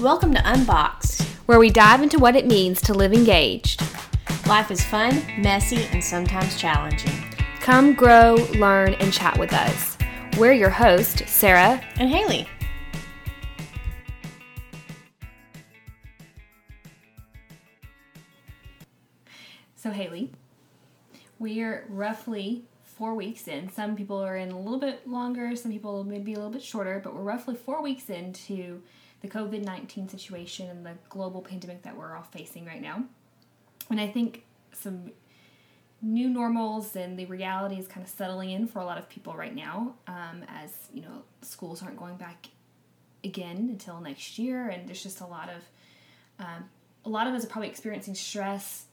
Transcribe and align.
Welcome 0.00 0.32
to 0.32 0.40
Unboxed, 0.50 1.20
where 1.44 1.58
we 1.58 1.68
dive 1.68 2.02
into 2.02 2.18
what 2.18 2.34
it 2.34 2.46
means 2.46 2.80
to 2.82 2.94
live 2.94 3.12
engaged. 3.12 3.82
Life 4.46 4.70
is 4.70 4.82
fun, 4.82 5.22
messy, 5.36 5.84
and 5.92 6.02
sometimes 6.02 6.58
challenging. 6.58 7.12
Come 7.60 7.92
grow, 7.92 8.36
learn, 8.54 8.94
and 8.94 9.12
chat 9.12 9.38
with 9.38 9.52
us. 9.52 9.98
We're 10.38 10.54
your 10.54 10.70
hosts, 10.70 11.30
Sarah 11.30 11.84
and 11.96 12.08
Haley. 12.08 12.48
So, 19.76 19.90
Haley, 19.90 20.32
we 21.38 21.60
are 21.60 21.84
roughly 21.90 22.64
four 22.84 23.14
weeks 23.14 23.48
in. 23.48 23.70
Some 23.70 23.96
people 23.96 24.16
are 24.16 24.38
in 24.38 24.50
a 24.50 24.58
little 24.58 24.80
bit 24.80 25.06
longer, 25.06 25.54
some 25.56 25.70
people 25.70 26.04
maybe 26.04 26.32
a 26.32 26.36
little 26.36 26.50
bit 26.50 26.62
shorter, 26.62 27.02
but 27.04 27.14
we're 27.14 27.20
roughly 27.20 27.54
four 27.54 27.82
weeks 27.82 28.08
into 28.08 28.80
the 29.20 29.28
COVID 29.28 29.64
19 29.64 30.08
situation 30.08 30.68
and 30.68 30.84
the 30.84 30.94
global 31.08 31.42
pandemic 31.42 31.82
that 31.82 31.96
we're 31.96 32.16
all 32.16 32.22
facing 32.22 32.64
right 32.64 32.80
now. 32.80 33.04
And 33.90 34.00
I 34.00 34.08
think 34.08 34.44
some 34.72 35.10
new 36.02 36.30
normals 36.30 36.96
and 36.96 37.18
the 37.18 37.26
reality 37.26 37.76
is 37.76 37.86
kind 37.86 38.04
of 38.04 38.10
settling 38.10 38.50
in 38.50 38.66
for 38.66 38.78
a 38.78 38.84
lot 38.84 38.96
of 38.96 39.08
people 39.08 39.34
right 39.34 39.54
now 39.54 39.94
um, 40.06 40.42
as 40.48 40.72
you 40.94 41.02
know 41.02 41.22
schools 41.42 41.82
aren't 41.82 41.98
going 41.98 42.16
back 42.16 42.46
again 43.22 43.68
until 43.70 44.00
next 44.00 44.38
year. 44.38 44.68
And 44.68 44.88
there's 44.88 45.02
just 45.02 45.20
a 45.20 45.26
lot 45.26 45.50
of 45.50 46.44
um, 46.44 46.64
a 47.04 47.08
lot 47.08 47.26
of 47.26 47.34
us 47.34 47.44
are 47.44 47.48
probably 47.48 47.68
experiencing 47.68 48.14
stress 48.14 48.86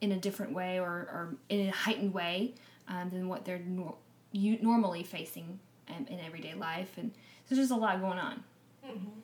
in 0.00 0.12
a 0.12 0.16
different 0.16 0.52
way 0.52 0.78
or, 0.78 0.86
or 0.88 1.34
in 1.48 1.68
a 1.68 1.70
heightened 1.70 2.14
way 2.14 2.54
um, 2.88 3.10
than 3.10 3.28
what 3.28 3.44
they're 3.44 3.60
nor- 3.66 3.96
normally 4.32 5.02
facing 5.02 5.58
um, 5.88 6.06
in 6.08 6.20
everyday 6.20 6.54
life. 6.54 6.96
And 6.96 7.10
so 7.48 7.54
there's 7.54 7.68
just 7.68 7.76
a 7.76 7.80
lot 7.80 8.00
going 8.00 8.18
on. 8.18 8.44
Mm-hmm 8.86 9.20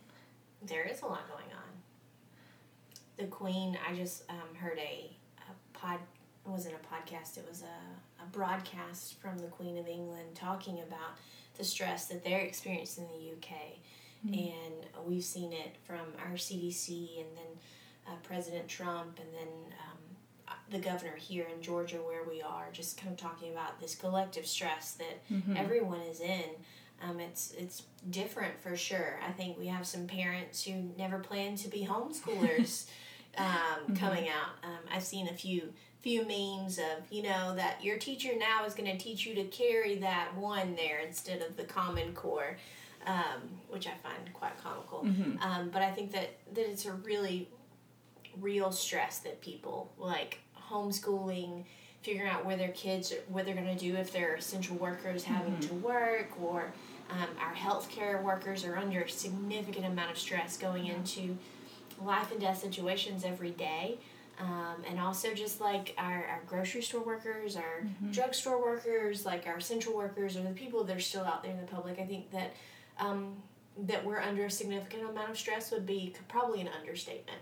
there 0.66 0.84
is 0.84 1.02
a 1.02 1.06
lot 1.06 1.28
going 1.28 1.50
on. 1.52 1.62
The 3.16 3.24
Queen, 3.24 3.78
I 3.88 3.94
just 3.94 4.24
um, 4.28 4.54
heard 4.58 4.78
a, 4.78 5.10
a 5.38 5.78
pod, 5.78 5.98
it 6.44 6.48
wasn't 6.48 6.74
a 6.74 6.94
podcast, 6.94 7.38
it 7.38 7.46
was 7.48 7.62
a, 7.62 8.22
a 8.22 8.26
broadcast 8.26 9.20
from 9.20 9.38
the 9.38 9.46
Queen 9.46 9.78
of 9.78 9.88
England 9.88 10.34
talking 10.34 10.80
about 10.80 11.16
the 11.56 11.64
stress 11.64 12.06
that 12.06 12.22
they're 12.24 12.40
experiencing 12.40 13.04
in 13.04 13.20
the 13.20 13.32
UK. 13.32 13.56
Mm-hmm. 14.26 14.34
And 14.34 15.06
we've 15.06 15.24
seen 15.24 15.52
it 15.52 15.76
from 15.84 16.06
our 16.18 16.34
CDC 16.34 17.20
and 17.20 17.36
then 17.36 17.58
uh, 18.06 18.16
President 18.22 18.68
Trump 18.68 19.18
and 19.18 19.28
then 19.34 19.48
um, 19.88 20.52
the 20.70 20.78
governor 20.78 21.16
here 21.16 21.46
in 21.54 21.62
Georgia, 21.62 21.96
where 21.96 22.24
we 22.24 22.42
are, 22.42 22.68
just 22.72 23.00
kind 23.00 23.12
of 23.12 23.18
talking 23.18 23.52
about 23.52 23.80
this 23.80 23.94
collective 23.94 24.46
stress 24.46 24.92
that 24.92 25.28
mm-hmm. 25.30 25.56
everyone 25.56 26.00
is 26.00 26.20
in. 26.20 26.44
Um, 27.02 27.20
it's 27.20 27.52
it's 27.56 27.82
different 28.08 28.60
for 28.62 28.76
sure. 28.76 29.18
I 29.26 29.32
think 29.32 29.58
we 29.58 29.66
have 29.66 29.86
some 29.86 30.06
parents 30.06 30.64
who 30.64 30.90
never 30.96 31.18
plan 31.18 31.56
to 31.56 31.68
be 31.68 31.86
homeschoolers 31.86 32.86
um, 33.38 33.46
mm-hmm. 33.46 33.94
coming 33.94 34.28
out. 34.28 34.64
Um, 34.64 34.78
I've 34.92 35.02
seen 35.02 35.28
a 35.28 35.34
few 35.34 35.72
few 36.00 36.26
memes 36.26 36.78
of 36.78 37.10
you 37.10 37.22
know 37.22 37.54
that 37.56 37.82
your 37.82 37.98
teacher 37.98 38.30
now 38.38 38.64
is 38.64 38.74
going 38.74 38.90
to 38.90 38.96
teach 38.96 39.26
you 39.26 39.34
to 39.34 39.44
carry 39.44 39.96
that 39.96 40.34
one 40.36 40.74
there 40.76 41.00
instead 41.00 41.42
of 41.42 41.56
the 41.56 41.64
Common 41.64 42.14
Core, 42.14 42.56
um, 43.06 43.42
which 43.68 43.86
I 43.86 43.92
find 44.02 44.32
quite 44.32 44.56
comical. 44.62 45.04
Mm-hmm. 45.04 45.42
Um, 45.42 45.70
but 45.70 45.82
I 45.82 45.90
think 45.90 46.12
that 46.12 46.38
that 46.54 46.70
it's 46.70 46.86
a 46.86 46.92
really 46.92 47.48
real 48.40 48.72
stress 48.72 49.18
that 49.20 49.40
people 49.40 49.92
like 49.98 50.38
homeschooling 50.70 51.64
figuring 52.06 52.30
out 52.30 52.46
where 52.46 52.56
their 52.56 52.68
kids 52.68 53.12
what 53.28 53.44
they're 53.44 53.54
going 53.56 53.66
to 53.66 53.74
do 53.74 53.96
if 53.96 54.12
they're 54.12 54.36
essential 54.36 54.76
workers 54.76 55.24
having 55.24 55.54
mm-hmm. 55.54 55.68
to 55.68 55.74
work 55.74 56.30
or 56.40 56.72
um, 57.10 57.26
our 57.40 57.52
healthcare 57.52 58.22
workers 58.22 58.64
are 58.64 58.76
under 58.76 59.00
a 59.02 59.10
significant 59.10 59.84
amount 59.84 60.12
of 60.12 60.16
stress 60.16 60.56
going 60.56 60.86
into 60.86 61.36
life 62.00 62.30
and 62.30 62.40
death 62.40 62.58
situations 62.58 63.24
every 63.24 63.50
day 63.50 63.98
um, 64.38 64.84
and 64.88 65.00
also 65.00 65.34
just 65.34 65.60
like 65.60 65.94
our, 65.98 66.24
our 66.26 66.40
grocery 66.46 66.80
store 66.80 67.02
workers 67.02 67.56
our 67.56 67.82
mm-hmm. 67.82 68.12
drugstore 68.12 68.62
workers 68.62 69.26
like 69.26 69.44
our 69.48 69.56
essential 69.56 69.96
workers 69.96 70.36
or 70.36 70.42
the 70.42 70.50
people 70.50 70.84
that 70.84 70.96
are 70.96 71.00
still 71.00 71.24
out 71.24 71.42
there 71.42 71.50
in 71.50 71.58
the 71.58 71.66
public 71.66 71.98
i 71.98 72.04
think 72.04 72.30
that 72.30 72.54
um, 73.00 73.34
that 73.76 74.04
we're 74.04 74.20
under 74.20 74.44
a 74.44 74.50
significant 74.50 75.02
amount 75.10 75.28
of 75.28 75.36
stress 75.36 75.72
would 75.72 75.84
be 75.84 76.14
probably 76.28 76.60
an 76.60 76.68
understatement 76.78 77.40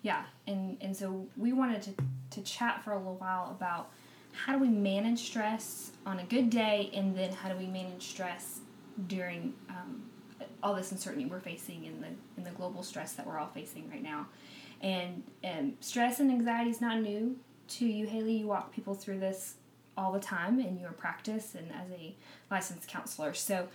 yeah 0.00 0.22
and 0.46 0.78
and 0.80 0.96
so 0.96 1.26
we 1.36 1.52
wanted 1.52 1.82
to 1.82 1.90
to 2.30 2.40
chat 2.42 2.82
for 2.82 2.92
a 2.92 2.96
little 2.96 3.16
while 3.16 3.50
about 3.50 3.90
how 4.44 4.52
do 4.52 4.58
we 4.58 4.68
manage 4.68 5.18
stress 5.18 5.92
on 6.06 6.20
a 6.20 6.24
good 6.24 6.50
day 6.50 6.90
and 6.94 7.16
then 7.16 7.32
how 7.32 7.48
do 7.48 7.56
we 7.56 7.66
manage 7.66 8.08
stress 8.08 8.60
during 9.06 9.54
um, 9.68 10.02
all 10.62 10.74
this 10.74 10.92
uncertainty 10.92 11.26
we're 11.26 11.40
facing 11.40 11.84
in 11.84 12.00
the 12.00 12.08
in 12.36 12.44
the 12.44 12.50
global 12.50 12.82
stress 12.82 13.12
that 13.12 13.26
we're 13.26 13.38
all 13.38 13.50
facing 13.52 13.88
right 13.90 14.02
now? 14.02 14.26
And 14.80 15.22
um, 15.44 15.74
stress 15.80 16.20
and 16.20 16.30
anxiety 16.30 16.70
is 16.70 16.80
not 16.80 17.00
new 17.00 17.36
to 17.68 17.86
you 17.86 18.06
haley. 18.06 18.38
You 18.38 18.46
walk 18.46 18.72
people 18.72 18.94
through 18.94 19.20
this 19.20 19.56
all 19.96 20.12
the 20.12 20.20
time 20.20 20.58
in 20.58 20.78
your 20.78 20.92
practice 20.92 21.54
and 21.54 21.70
as 21.72 21.90
a 21.92 22.14
licensed 22.50 22.88
counselor. 22.88 23.34
So 23.34 23.68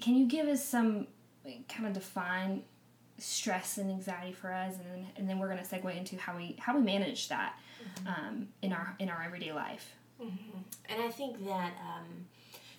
can 0.00 0.16
you 0.16 0.26
give 0.26 0.48
us 0.48 0.64
some 0.64 1.06
kind 1.68 1.86
of 1.86 1.92
define 1.92 2.64
stress 3.18 3.78
and 3.78 3.90
anxiety 3.90 4.32
for 4.32 4.52
us? 4.52 4.74
And 4.74 4.84
then, 4.92 5.06
and 5.16 5.30
then 5.30 5.38
we're 5.38 5.48
going 5.48 5.64
to 5.64 5.64
segue 5.64 5.96
into 5.96 6.16
how 6.16 6.36
we 6.36 6.56
how 6.58 6.76
we 6.76 6.82
manage 6.82 7.28
that 7.28 7.54
mm-hmm. 7.80 8.08
um, 8.08 8.48
in 8.60 8.72
our 8.72 8.96
in 8.98 9.08
our 9.08 9.22
everyday 9.22 9.52
life 9.52 9.94
mm-hmm. 10.20 10.58
and 10.88 11.02
i 11.02 11.08
think 11.08 11.44
that 11.46 11.72
um, 11.82 12.26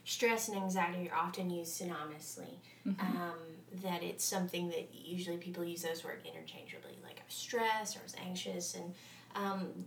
stress 0.06 0.47
and 0.47 0.57
anxiety 0.57 1.09
are 1.09 1.18
often 1.18 1.50
used 1.50 1.79
synonymously 1.81 2.56
mm-hmm. 2.88 3.18
um, 3.18 3.38
that 3.84 4.03
it's 4.03 4.24
something 4.24 4.69
that 4.69 4.90
usually 4.94 5.38
people 5.38 5.63
use 5.63 5.81
those 5.81 6.03
words 6.03 6.25
interchangeably 6.25 6.97
like 7.03 7.18
I 7.19 7.24
was 7.25 7.35
stressed 7.35 7.96
or 7.96 8.00
i 8.00 8.03
was 8.03 8.16
anxious 8.25 8.75
and 8.75 8.94
um, 9.35 9.85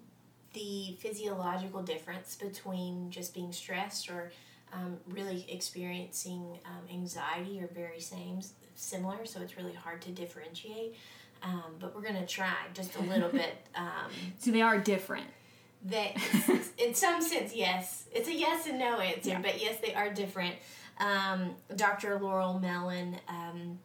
the 0.54 0.96
physiological 1.00 1.82
difference 1.82 2.36
between 2.36 3.10
just 3.10 3.34
being 3.34 3.52
stressed 3.52 4.08
or 4.08 4.32
um, 4.72 4.98
really 5.08 5.44
experiencing 5.48 6.58
um, 6.64 6.88
anxiety 6.92 7.60
are 7.60 7.68
very 7.68 8.00
same 8.00 8.40
similar, 8.74 9.24
so 9.24 9.40
it's 9.40 9.56
really 9.56 9.74
hard 9.74 10.00
to 10.02 10.10
differentiate. 10.10 10.96
Um, 11.42 11.74
but 11.78 11.94
we're 11.94 12.02
gonna 12.02 12.26
try 12.26 12.54
just 12.72 12.96
a 12.96 13.02
little 13.02 13.28
bit. 13.30 13.54
Um, 13.74 14.10
so 14.38 14.50
they 14.50 14.62
are 14.62 14.78
different. 14.78 15.26
They, 15.84 16.16
in 16.78 16.94
some 16.94 17.20
sense, 17.20 17.54
yes, 17.54 18.04
it's 18.12 18.28
a 18.28 18.34
yes 18.34 18.66
and 18.66 18.78
no 18.78 19.00
answer, 19.00 19.30
yeah. 19.30 19.40
but 19.42 19.60
yes, 19.60 19.78
they 19.80 19.94
are 19.94 20.12
different. 20.12 20.54
Um, 20.98 21.56
Dr. 21.76 22.18
Laurel 22.18 22.58
Mellin, 22.58 23.18
um, 23.28 23.78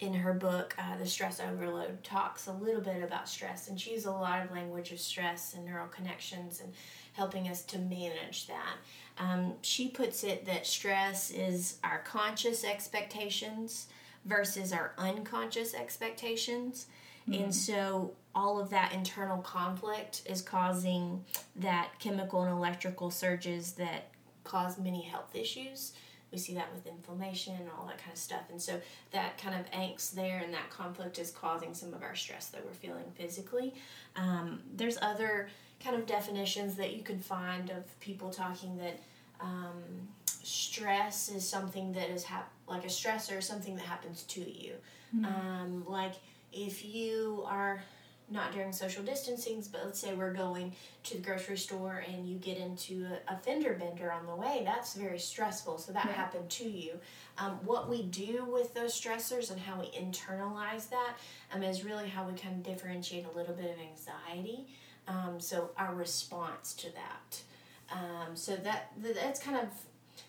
in 0.00 0.14
her 0.14 0.32
book, 0.32 0.74
uh, 0.78 0.96
The 0.96 1.06
Stress 1.06 1.40
Overload, 1.40 2.02
talks 2.02 2.46
a 2.46 2.52
little 2.52 2.80
bit 2.80 3.02
about 3.02 3.28
stress, 3.28 3.68
and 3.68 3.78
she 3.78 3.90
uses 3.90 4.06
a 4.06 4.12
lot 4.12 4.44
of 4.44 4.50
language 4.50 4.92
of 4.92 4.98
stress 4.98 5.54
and 5.54 5.64
neural 5.64 5.88
connections 5.88 6.60
and 6.60 6.72
helping 7.12 7.48
us 7.48 7.62
to 7.64 7.78
manage 7.78 8.46
that. 8.46 8.76
Um, 9.18 9.54
she 9.60 9.88
puts 9.88 10.24
it 10.24 10.46
that 10.46 10.66
stress 10.66 11.30
is 11.30 11.76
our 11.84 11.98
conscious 11.98 12.64
expectations 12.64 13.88
versus 14.24 14.72
our 14.72 14.92
unconscious 14.96 15.74
expectations. 15.74 16.86
Mm-hmm. 17.28 17.44
And 17.44 17.54
so 17.54 18.12
all 18.34 18.60
of 18.60 18.70
that 18.70 18.92
internal 18.92 19.38
conflict 19.38 20.22
is 20.26 20.40
causing 20.40 21.24
that 21.56 21.90
chemical 21.98 22.42
and 22.42 22.52
electrical 22.52 23.10
surges 23.10 23.72
that 23.72 24.10
cause 24.44 24.78
many 24.78 25.02
health 25.02 25.34
issues. 25.34 25.92
We 26.32 26.38
see 26.38 26.54
that 26.54 26.72
with 26.72 26.86
inflammation 26.86 27.56
and 27.56 27.68
all 27.76 27.86
that 27.86 27.98
kind 27.98 28.12
of 28.12 28.18
stuff. 28.18 28.42
And 28.50 28.62
so 28.62 28.80
that 29.10 29.36
kind 29.38 29.58
of 29.58 29.68
angst 29.72 30.12
there 30.12 30.40
and 30.44 30.54
that 30.54 30.70
conflict 30.70 31.18
is 31.18 31.32
causing 31.32 31.74
some 31.74 31.92
of 31.92 32.02
our 32.02 32.14
stress 32.14 32.46
that 32.48 32.64
we're 32.64 32.72
feeling 32.72 33.10
physically. 33.16 33.74
Um, 34.14 34.60
there's 34.76 34.96
other 35.02 35.48
kind 35.82 35.96
of 35.96 36.06
definitions 36.06 36.76
that 36.76 36.94
you 36.94 37.02
can 37.02 37.18
find 37.18 37.70
of 37.70 37.98
people 38.00 38.30
talking 38.30 38.76
that 38.78 39.00
um, 39.40 39.82
stress 40.26 41.30
is 41.30 41.46
something 41.46 41.92
that 41.92 42.10
is 42.10 42.22
hap- 42.22 42.52
like 42.68 42.84
a 42.84 42.88
stressor 42.88 43.38
is 43.38 43.46
something 43.46 43.74
that 43.74 43.84
happens 43.84 44.22
to 44.24 44.40
you. 44.40 44.74
Mm-hmm. 45.16 45.24
Um, 45.24 45.84
like 45.88 46.14
if 46.52 46.84
you 46.84 47.44
are 47.46 47.82
not 48.30 48.52
during 48.52 48.72
social 48.72 49.02
distancing, 49.02 49.62
but 49.72 49.84
let's 49.84 49.98
say 49.98 50.14
we're 50.14 50.32
going 50.32 50.72
to 51.02 51.16
the 51.16 51.22
grocery 51.22 51.58
store 51.58 52.04
and 52.08 52.28
you 52.28 52.36
get 52.38 52.56
into 52.58 53.04
a, 53.28 53.34
a 53.34 53.36
fender 53.38 53.74
bender 53.74 54.12
on 54.12 54.24
the 54.26 54.34
way, 54.34 54.62
that's 54.64 54.94
very 54.94 55.18
stressful. 55.18 55.78
So 55.78 55.92
that 55.92 56.06
happened 56.06 56.48
to 56.48 56.68
you. 56.68 56.92
Um, 57.38 57.58
what 57.64 57.88
we 57.90 58.04
do 58.04 58.44
with 58.44 58.72
those 58.72 58.98
stressors 58.98 59.50
and 59.50 59.60
how 59.60 59.80
we 59.80 59.86
internalize 59.86 60.88
that 60.90 61.14
um, 61.52 61.62
is 61.62 61.84
really 61.84 62.08
how 62.08 62.24
we 62.24 62.38
kind 62.38 62.54
of 62.54 62.62
differentiate 62.62 63.26
a 63.26 63.36
little 63.36 63.54
bit 63.54 63.70
of 63.70 63.78
anxiety. 63.80 64.68
Um, 65.08 65.40
so 65.40 65.70
our 65.76 65.94
response 65.94 66.72
to 66.74 66.86
that. 66.92 67.42
Um, 67.92 68.36
so 68.36 68.54
that 68.56 68.92
that's 69.02 69.42
kind 69.42 69.56
of 69.56 69.68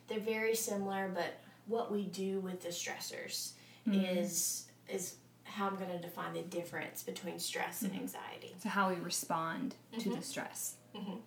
they're 0.08 0.20
very 0.20 0.56
similar, 0.56 1.12
but 1.14 1.40
what 1.68 1.92
we 1.92 2.06
do 2.06 2.40
with 2.40 2.64
the 2.64 2.70
stressors 2.70 3.52
mm-hmm. 3.88 4.04
is 4.04 4.66
is 4.90 5.16
how 5.52 5.68
I'm 5.68 5.76
going 5.76 5.92
to 5.92 6.00
define 6.00 6.34
the 6.34 6.42
difference 6.42 7.04
between 7.04 7.40
stress 7.40 7.84
mm-hmm. 7.84 7.94
and 7.94 8.02
anxiety. 8.02 8.56
So 8.62 8.70
how 8.70 8.90
we 8.90 8.96
respond 8.96 9.76
mm-hmm. 9.92 10.02
to 10.02 10.10
the 10.10 10.16
mm-hmm. 10.16 10.24
stress. 10.24 10.76
Mm-hmm. 10.96 11.18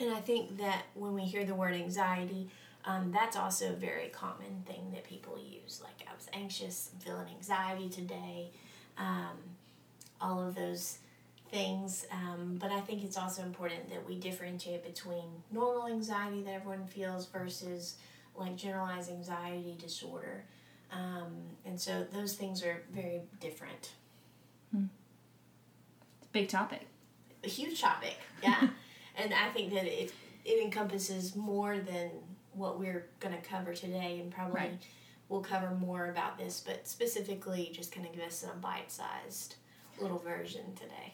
And 0.00 0.12
I 0.14 0.20
think 0.20 0.58
that 0.58 0.82
when 0.94 1.14
we 1.14 1.22
hear 1.22 1.44
the 1.44 1.54
word 1.54 1.74
anxiety, 1.74 2.48
um, 2.84 3.12
that's 3.12 3.36
also 3.36 3.70
a 3.70 3.76
very 3.76 4.08
common 4.08 4.64
thing 4.66 4.90
that 4.92 5.04
people 5.04 5.38
use. 5.38 5.80
Like, 5.82 6.06
I 6.10 6.14
was 6.14 6.28
anxious, 6.32 6.90
I'm 6.92 7.00
feeling 7.00 7.28
anxiety 7.36 7.88
today, 7.88 8.50
um, 8.98 9.36
all 10.20 10.46
of 10.46 10.54
those 10.54 10.98
things. 11.50 12.06
Um, 12.10 12.56
but 12.60 12.72
I 12.72 12.80
think 12.80 13.04
it's 13.04 13.16
also 13.16 13.42
important 13.42 13.90
that 13.90 14.06
we 14.08 14.16
differentiate 14.18 14.84
between 14.84 15.42
normal 15.52 15.86
anxiety 15.86 16.42
that 16.42 16.54
everyone 16.54 16.86
feels 16.86 17.26
versus 17.26 17.96
like 18.34 18.56
generalized 18.56 19.10
anxiety 19.10 19.76
disorder. 19.78 20.44
Um, 20.92 21.32
and 21.64 21.80
so 21.80 22.06
those 22.12 22.34
things 22.34 22.62
are 22.62 22.82
very 22.92 23.22
different. 23.40 23.92
Big 26.32 26.48
topic. 26.48 26.86
A 27.44 27.48
huge 27.48 27.80
topic, 27.80 28.16
yeah. 28.42 28.68
and 29.16 29.34
I 29.34 29.50
think 29.50 29.72
that 29.74 29.84
it, 29.84 30.12
it 30.46 30.62
encompasses 30.64 31.36
more 31.36 31.78
than 31.78 32.10
what 32.54 32.78
we're 32.78 33.06
going 33.20 33.34
to 33.34 33.40
cover 33.46 33.74
today, 33.74 34.18
and 34.20 34.30
probably 34.32 34.54
Right. 34.60 34.82
we'll 35.28 35.42
cover 35.42 35.72
more 35.74 36.06
about 36.10 36.38
this, 36.38 36.62
but 36.64 36.88
specifically 36.88 37.70
just 37.74 37.92
kind 37.92 38.06
of 38.06 38.14
give 38.14 38.22
us 38.24 38.44
a 38.44 38.56
bite 38.58 38.90
sized 38.90 39.56
little 40.00 40.18
version 40.18 40.74
today. 40.74 41.12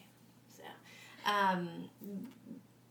So, 0.56 0.62
um, 1.32 1.90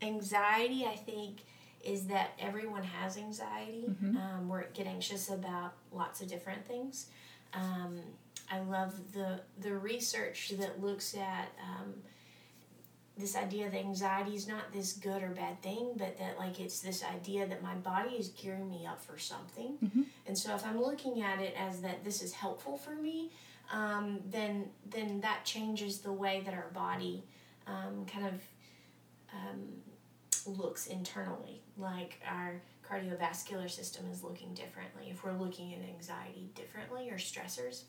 anxiety, 0.02 0.86
I 0.86 0.96
think, 0.98 1.44
is 1.84 2.08
that 2.08 2.32
everyone 2.40 2.84
has 2.84 3.18
anxiety. 3.18 3.86
Um, 4.18 4.50
we 4.50 4.60
get 4.74 4.88
anxious 4.88 5.30
about 5.30 5.74
lots 5.92 6.22
of 6.22 6.28
different 6.28 6.66
things. 6.66 7.08
Um, 7.54 8.00
I 8.52 8.60
love 8.60 8.94
the 9.14 9.42
the 9.60 9.74
research 9.76 10.54
that 10.60 10.82
looks 10.82 11.16
at 11.16 11.50
um, 11.62 11.94
this 13.18 13.36
idea 13.36 13.70
that 13.70 13.80
anxiety 13.80 14.36
is 14.36 14.48
not 14.48 14.72
this 14.72 14.94
good 14.94 15.24
or 15.24 15.30
bad 15.30 15.62
thing, 15.62 15.92
but 15.98 16.18
that 16.20 16.38
like 16.38 16.60
it's 16.60 16.80
this 16.82 17.04
idea 17.04 17.48
that 17.48 17.64
my 17.64 17.76
body 17.76 18.16
is 18.16 18.30
gearing 18.30 18.70
me 18.70 18.86
up 18.86 19.02
for 19.02 19.18
something. 19.18 19.78
And 20.28 20.38
so 20.38 20.54
if 20.56 20.66
I'm 20.66 20.80
looking 20.80 21.22
at 21.22 21.40
it 21.42 21.56
as 21.58 21.82
that 21.82 22.04
this 22.04 22.22
is 22.22 22.34
helpful 22.34 22.78
for 22.78 22.96
me, 22.96 23.32
um, 23.72 24.20
then 24.30 24.70
then 24.90 25.22
that 25.22 25.46
changes 25.46 26.00
the 26.00 26.12
way 26.14 26.42
that 26.46 26.54
our 26.54 26.70
body 26.74 27.24
um, 27.66 28.06
kind 28.06 28.28
of 28.28 28.42
um, 29.34 30.58
looks 30.58 30.88
internally. 30.88 31.62
Like 31.78 32.20
our 32.28 32.62
cardiovascular 32.90 33.70
system 33.70 34.06
is 34.12 34.24
looking 34.24 34.54
differently 34.54 35.10
if 35.10 35.24
we're 35.24 35.34
looking 35.34 35.74
at 35.74 35.82
anxiety 35.82 36.50
differently 36.56 37.10
or 37.10 37.16
stressors. 37.16 37.84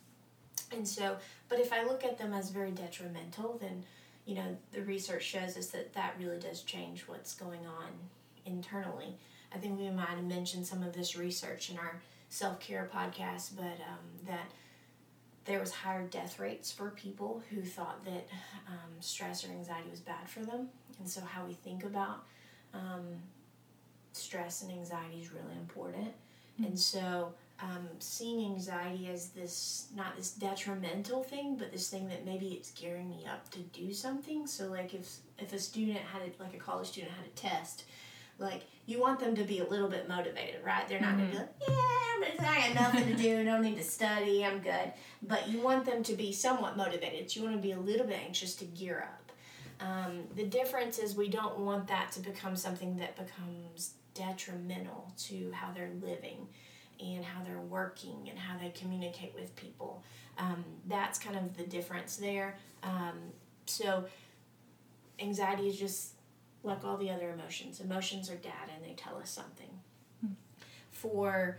And 0.72 0.86
so, 0.86 1.16
but 1.48 1.60
if 1.60 1.72
I 1.72 1.84
look 1.84 2.04
at 2.04 2.18
them 2.18 2.32
as 2.32 2.50
very 2.50 2.70
detrimental, 2.72 3.58
then 3.60 3.84
you 4.26 4.34
know 4.34 4.56
the 4.72 4.82
research 4.82 5.22
shows 5.22 5.56
us 5.56 5.68
that 5.68 5.94
that 5.94 6.14
really 6.18 6.38
does 6.38 6.62
change 6.62 7.04
what's 7.06 7.34
going 7.34 7.66
on 7.66 7.88
internally. 8.44 9.16
I 9.54 9.58
think 9.58 9.78
we 9.78 9.88
might 9.90 10.08
have 10.08 10.24
mentioned 10.24 10.66
some 10.66 10.82
of 10.82 10.92
this 10.92 11.16
research 11.16 11.70
in 11.70 11.78
our 11.78 12.00
self 12.28 12.60
care 12.60 12.90
podcast, 12.92 13.56
but 13.56 13.64
um, 13.64 14.26
that 14.26 14.50
there 15.46 15.60
was 15.60 15.72
higher 15.72 16.06
death 16.06 16.38
rates 16.38 16.70
for 16.70 16.90
people 16.90 17.42
who 17.48 17.62
thought 17.62 18.04
that 18.04 18.28
um, 18.66 18.90
stress 19.00 19.46
or 19.46 19.50
anxiety 19.50 19.88
was 19.90 20.00
bad 20.00 20.28
for 20.28 20.40
them, 20.40 20.68
and 20.98 21.08
so 21.08 21.22
how 21.22 21.46
we 21.46 21.54
think 21.54 21.84
about 21.84 22.24
um, 22.74 23.22
stress 24.18 24.62
and 24.62 24.72
anxiety 24.72 25.20
is 25.20 25.32
really 25.32 25.56
important. 25.58 26.12
And 26.64 26.78
so, 26.78 27.32
um, 27.60 27.88
seeing 27.98 28.44
anxiety 28.52 29.08
as 29.12 29.28
this 29.28 29.88
not 29.96 30.16
this 30.16 30.30
detrimental 30.32 31.22
thing, 31.22 31.56
but 31.56 31.72
this 31.72 31.88
thing 31.88 32.08
that 32.08 32.24
maybe 32.24 32.48
it's 32.48 32.70
gearing 32.72 33.08
me 33.08 33.26
up 33.30 33.50
to 33.50 33.58
do 33.58 33.92
something. 33.92 34.46
So, 34.46 34.66
like 34.66 34.94
if 34.94 35.18
if 35.38 35.52
a 35.52 35.58
student 35.58 35.98
had 35.98 36.22
a, 36.22 36.42
like 36.42 36.54
a 36.54 36.58
college 36.58 36.88
student 36.88 37.12
had 37.12 37.26
a 37.26 37.30
test, 37.30 37.84
like 38.38 38.62
you 38.86 39.00
want 39.00 39.20
them 39.20 39.34
to 39.36 39.44
be 39.44 39.58
a 39.58 39.66
little 39.66 39.88
bit 39.88 40.08
motivated, 40.08 40.64
right? 40.64 40.88
They're 40.88 41.00
not 41.00 41.16
gonna 41.16 41.30
be 41.30 41.36
like, 41.36 41.54
yeah, 41.60 41.74
I 42.40 42.72
got 42.74 42.74
nothing 42.74 43.08
to 43.08 43.22
do, 43.22 43.44
no 43.44 43.60
need 43.60 43.76
to 43.76 43.84
study, 43.84 44.44
I'm 44.44 44.60
good. 44.60 44.92
But 45.22 45.48
you 45.48 45.60
want 45.60 45.84
them 45.84 46.02
to 46.04 46.14
be 46.14 46.32
somewhat 46.32 46.76
motivated. 46.76 47.34
You 47.34 47.42
want 47.42 47.56
to 47.56 47.62
be 47.62 47.72
a 47.72 47.78
little 47.78 48.06
bit 48.06 48.18
anxious 48.24 48.54
to 48.56 48.64
gear 48.64 49.06
up. 49.06 49.32
Um, 49.80 50.24
the 50.34 50.44
difference 50.44 50.98
is 50.98 51.14
we 51.14 51.28
don't 51.28 51.58
want 51.58 51.86
that 51.88 52.10
to 52.12 52.20
become 52.20 52.56
something 52.56 52.96
that 52.96 53.16
becomes 53.16 53.94
detrimental 54.18 55.12
to 55.16 55.50
how 55.52 55.72
they're 55.72 55.92
living 56.02 56.48
and 57.00 57.24
how 57.24 57.42
they're 57.44 57.60
working 57.60 58.26
and 58.28 58.38
how 58.38 58.58
they 58.58 58.70
communicate 58.70 59.32
with 59.34 59.54
people. 59.56 60.02
Um, 60.36 60.64
that's 60.86 61.18
kind 61.18 61.36
of 61.36 61.56
the 61.56 61.64
difference 61.64 62.16
there. 62.16 62.56
Um, 62.82 63.18
so, 63.66 64.04
anxiety 65.20 65.68
is 65.68 65.78
just 65.78 66.12
like 66.62 66.84
all 66.84 66.96
the 66.96 67.10
other 67.10 67.30
emotions. 67.30 67.80
Emotions 67.80 68.30
are 68.30 68.36
data 68.36 68.72
and 68.74 68.84
they 68.84 68.94
tell 68.94 69.16
us 69.16 69.30
something. 69.30 69.68
For 70.90 71.58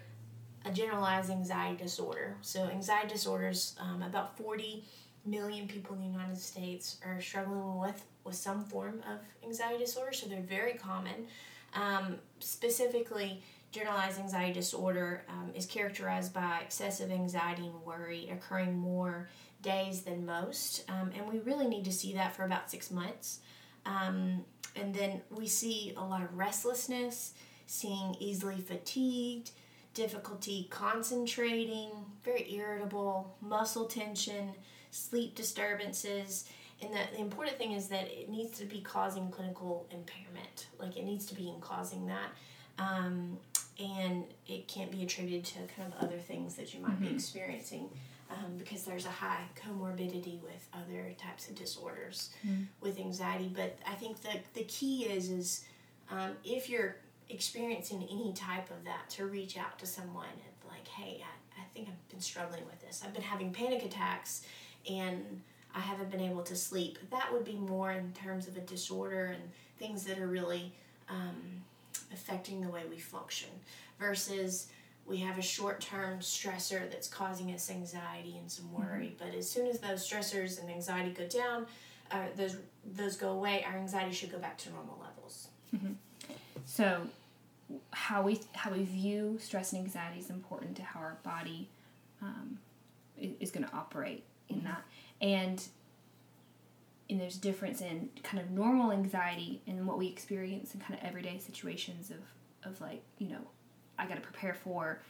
a 0.66 0.72
generalized 0.72 1.30
anxiety 1.30 1.82
disorder, 1.82 2.36
so 2.42 2.64
anxiety 2.64 3.08
disorders, 3.08 3.76
um, 3.80 4.02
about 4.04 4.38
40 4.38 4.84
million 5.26 5.68
people 5.68 5.96
in 5.96 6.02
the 6.02 6.08
United 6.08 6.38
States 6.38 6.98
are 7.06 7.22
struggling 7.22 7.80
with 7.80 8.04
with 8.26 8.36
some 8.36 8.66
form 8.66 9.02
of 9.10 9.20
anxiety 9.44 9.80
disorder, 9.80 10.12
so 10.12 10.28
they're 10.28 10.42
very 10.42 10.74
common. 10.74 11.28
Um, 11.74 12.18
specifically, 12.40 13.44
generalized 13.72 14.20
anxiety 14.20 14.54
disorder 14.54 15.24
um, 15.30 15.52
is 15.54 15.66
characterized 15.66 16.34
by 16.34 16.60
excessive 16.62 17.12
anxiety 17.12 17.68
and 17.68 17.82
worry 17.84 18.30
occurring 18.32 18.78
more 18.78 19.30
days 19.62 20.02
than 20.02 20.26
most, 20.26 20.84
um, 20.90 21.12
and 21.16 21.28
we 21.32 21.40
really 21.40 21.68
need 21.68 21.86
to 21.86 21.92
see 21.92 22.14
that 22.14 22.36
for 22.36 22.44
about 22.44 22.72
six 22.72 22.90
months. 22.90 23.40
Um, 23.86 24.46
and 24.76 24.94
then 24.94 25.22
we 25.30 25.48
see 25.48 25.94
a 25.98 26.04
lot 26.04 26.24
of 26.24 26.38
restlessness, 26.38 27.34
seeing 27.66 28.16
easily 28.20 28.60
fatigued, 28.60 29.52
difficulty 29.94 30.68
concentrating, 30.70 31.92
very 32.24 32.52
irritable, 32.54 33.36
muscle 33.42 33.86
tension, 33.86 34.54
sleep 34.92 35.36
disturbances. 35.36 36.50
And 36.82 36.94
the, 36.94 37.00
the 37.14 37.20
important 37.20 37.58
thing 37.58 37.74
is 37.74 37.88
that 37.90 38.08
it 38.08 38.30
needs 38.30 38.58
to 38.60 38.66
be 38.66 38.82
causing 38.82 39.30
clinical 39.30 39.88
impairment. 39.92 40.68
Like 40.80 40.98
it 40.98 41.04
needs 41.04 41.26
to 41.28 41.36
be 41.36 41.50
in 41.50 41.60
causing 41.60 42.08
that. 42.08 42.30
Um, 42.78 43.38
and 43.80 44.26
it 44.48 44.68
can't 44.68 44.92
be 44.92 45.04
attributed 45.04 45.46
to 45.46 45.60
kind 45.76 45.92
of 45.94 46.04
other 46.04 46.18
things 46.18 46.56
that 46.56 46.74
you 46.74 46.82
might 46.82 47.00
be 47.00 47.10
experiencing 47.14 47.90
um, 48.30 48.58
because 48.58 48.84
there's 48.84 49.06
a 49.06 49.12
high 49.12 49.44
comorbidity 49.56 50.42
with 50.42 50.68
other 50.74 51.14
types 51.18 51.50
of 51.50 51.56
disorders 51.56 52.30
with 52.82 53.00
anxiety. 53.00 53.52
But 53.54 53.78
I 53.88 53.96
think 53.96 54.22
the, 54.22 54.40
the 54.54 54.64
key 54.64 55.04
is 55.06 55.30
is 55.30 55.66
um, 56.12 56.32
if 56.44 56.70
you're 56.70 56.98
experiencing 57.30 58.08
any 58.12 58.34
type 58.34 58.70
of 58.72 58.84
that, 58.86 59.10
to 59.10 59.26
reach 59.26 59.58
out 59.58 59.78
to 59.80 59.86
someone 59.86 60.26
and 60.26 60.72
like, 60.72 60.88
hey, 60.88 61.24
I, 61.24 61.62
I 61.62 61.64
think 61.74 61.88
I've 61.88 62.10
been 62.10 62.22
struggling 62.22 62.66
with 62.66 62.80
this. 62.82 63.04
I've 63.06 63.14
been 63.14 63.24
having 63.24 63.52
panic 63.54 63.86
attacks 63.86 64.44
and 64.90 65.42
I 65.76 65.80
haven't 65.80 66.12
been 66.12 66.22
able 66.22 66.44
to 66.44 66.56
sleep. 66.56 66.98
That 67.12 67.32
would 67.32 67.46
be 67.46 67.56
more 67.56 67.92
in 67.92 68.12
terms 68.14 68.48
of 68.48 68.58
a 68.58 68.62
disorder 68.62 69.26
and 69.28 69.44
things 69.78 70.04
that 70.06 70.20
are 70.20 70.28
really 70.28 70.74
um, 71.10 71.64
affecting 72.12 72.62
the 72.62 72.70
way 72.70 72.84
we 72.90 72.98
function 72.98 73.50
versus 74.00 74.68
we 75.06 75.18
have 75.18 75.38
a 75.38 75.42
short-term 75.42 76.20
stressor 76.20 76.90
that's 76.92 77.08
causing 77.08 77.52
us 77.52 77.70
anxiety 77.70 78.38
and 78.40 78.52
some 78.52 78.72
worry. 78.74 79.16
But 79.18 79.34
as 79.36 79.50
soon 79.50 79.68
as 79.68 79.80
those 79.80 80.08
stressors 80.08 80.60
and 80.60 80.70
anxiety 80.70 81.12
go 81.12 81.28
down 81.28 81.66
uh, 82.12 82.24
those 82.36 82.58
those 82.96 83.16
go 83.16 83.32
away 83.32 83.64
our 83.68 83.78
anxiety 83.78 84.12
should 84.14 84.32
go 84.32 84.40
back 84.40 84.58
to 84.58 84.70
normal 84.72 84.98
levels. 85.00 85.50
So, 86.66 87.02
how 87.92 88.24
we 88.24 88.42
how 88.54 88.72
we 88.72 88.84
view 88.84 89.38
stress 89.42 89.74
and 89.74 89.84
anxiety 89.84 90.20
is 90.20 90.30
important 90.30 90.76
to 90.78 90.84
how 90.84 91.00
our 91.00 91.18
body 91.24 91.70
um, 92.22 92.58
is 93.18 93.52
going 93.52 93.66
to 93.66 93.74
operate 93.76 94.24
in 94.50 94.64
that, 94.64 94.84
and 95.22 95.64
and 97.10 97.20
there's 97.20 97.38
a 97.38 97.42
difference 97.42 97.82
in 97.82 98.10
kind 98.22 98.42
of 98.42 98.52
normal 98.52 98.92
anxiety 98.92 99.62
and 99.66 99.88
what 99.88 99.98
we 99.98 100.08
experience 100.08 100.76
in 100.76 100.80
kind 100.80 100.94
of 100.94 101.04
everyday 101.06 101.40
situations 101.40 102.12
of 102.12 102.70
of 102.70 102.80
like 102.82 103.02
you 103.18 103.30
know 103.30 103.42
I 103.98 104.08
got 104.08 104.16
to 104.16 104.22
prepare 104.22 104.54
for 104.54 105.02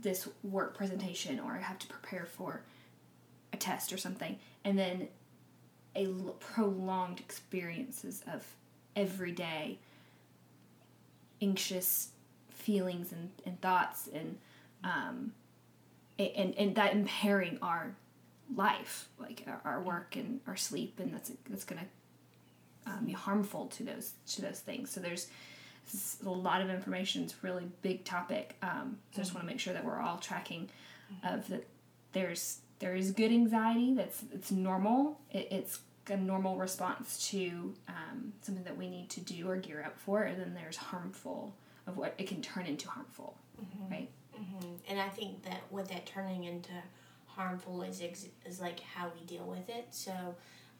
this 0.00 0.28
work 0.42 0.76
presentation 0.76 1.40
or 1.40 1.52
I 1.52 1.60
have 1.60 1.78
to 1.80 1.86
prepare 1.86 2.26
for 2.26 2.62
a 3.52 3.56
test 3.56 3.92
or 3.92 3.96
something, 3.96 4.38
and 4.64 4.78
then 4.78 5.08
a 5.96 6.04
l- 6.04 6.36
prolonged 6.38 7.18
experiences 7.18 8.22
of 8.32 8.44
everyday 8.94 9.78
anxious 11.40 12.08
feelings 12.50 13.12
and, 13.12 13.30
and 13.46 13.60
thoughts 13.60 14.08
and 14.12 14.36
um 14.84 15.32
and 16.18 16.54
and 16.56 16.74
that 16.74 16.92
impairing 16.92 17.58
our 17.62 17.94
life 18.54 19.08
like 19.18 19.46
our, 19.64 19.80
work 19.80 20.16
and 20.16 20.40
our 20.46 20.56
sleep 20.56 20.98
and 21.00 21.12
that's 21.12 21.30
that's 21.48 21.64
gonna 21.64 21.86
um, 22.86 23.04
be 23.04 23.12
harmful 23.12 23.66
to 23.66 23.84
those 23.84 24.12
to 24.28 24.42
those 24.42 24.60
things. 24.60 24.90
So 24.90 25.00
there's 25.00 25.28
a 26.24 26.28
lot 26.28 26.60
of 26.60 26.70
information. 26.70 27.24
It's 27.24 27.32
a 27.32 27.36
really 27.42 27.66
big 27.82 28.04
topic. 28.04 28.56
Um, 28.62 28.98
so 29.12 29.20
I 29.20 29.24
just 29.24 29.34
want 29.34 29.46
to 29.46 29.52
make 29.52 29.60
sure 29.60 29.72
that 29.72 29.84
we're 29.84 30.00
all 30.00 30.18
tracking 30.18 30.68
of 31.24 31.48
that 31.48 31.66
there's 32.12 32.58
there 32.78 32.94
is 32.94 33.10
good 33.12 33.32
anxiety 33.32 33.94
that's 33.94 34.22
it's 34.32 34.50
normal. 34.50 35.20
It, 35.30 35.48
it's 35.50 35.80
a 36.10 36.16
normal 36.16 36.56
response 36.56 37.28
to 37.30 37.74
um, 37.88 38.32
something 38.40 38.64
that 38.64 38.76
we 38.76 38.88
need 38.88 39.10
to 39.10 39.20
do 39.20 39.48
or 39.48 39.56
gear 39.56 39.82
up 39.84 39.98
for 39.98 40.22
and 40.22 40.40
then 40.40 40.54
there's 40.54 40.76
harmful 40.76 41.54
of 41.86 41.96
what 41.96 42.14
it 42.18 42.26
can 42.26 42.40
turn 42.40 42.66
into 42.66 42.88
harmful, 42.88 43.36
right? 43.90 44.08
Mm-hmm. 44.38 44.66
And 44.88 45.00
I 45.00 45.08
think 45.08 45.42
that 45.44 45.62
what 45.70 45.88
that 45.88 46.06
turning 46.06 46.44
into 46.44 46.70
harmful 47.42 47.82
is 47.82 48.02
ex- 48.02 48.26
is 48.44 48.60
like 48.60 48.80
how 48.80 49.10
we 49.18 49.24
deal 49.24 49.44
with 49.44 49.68
it. 49.70 49.86
So, 49.90 50.12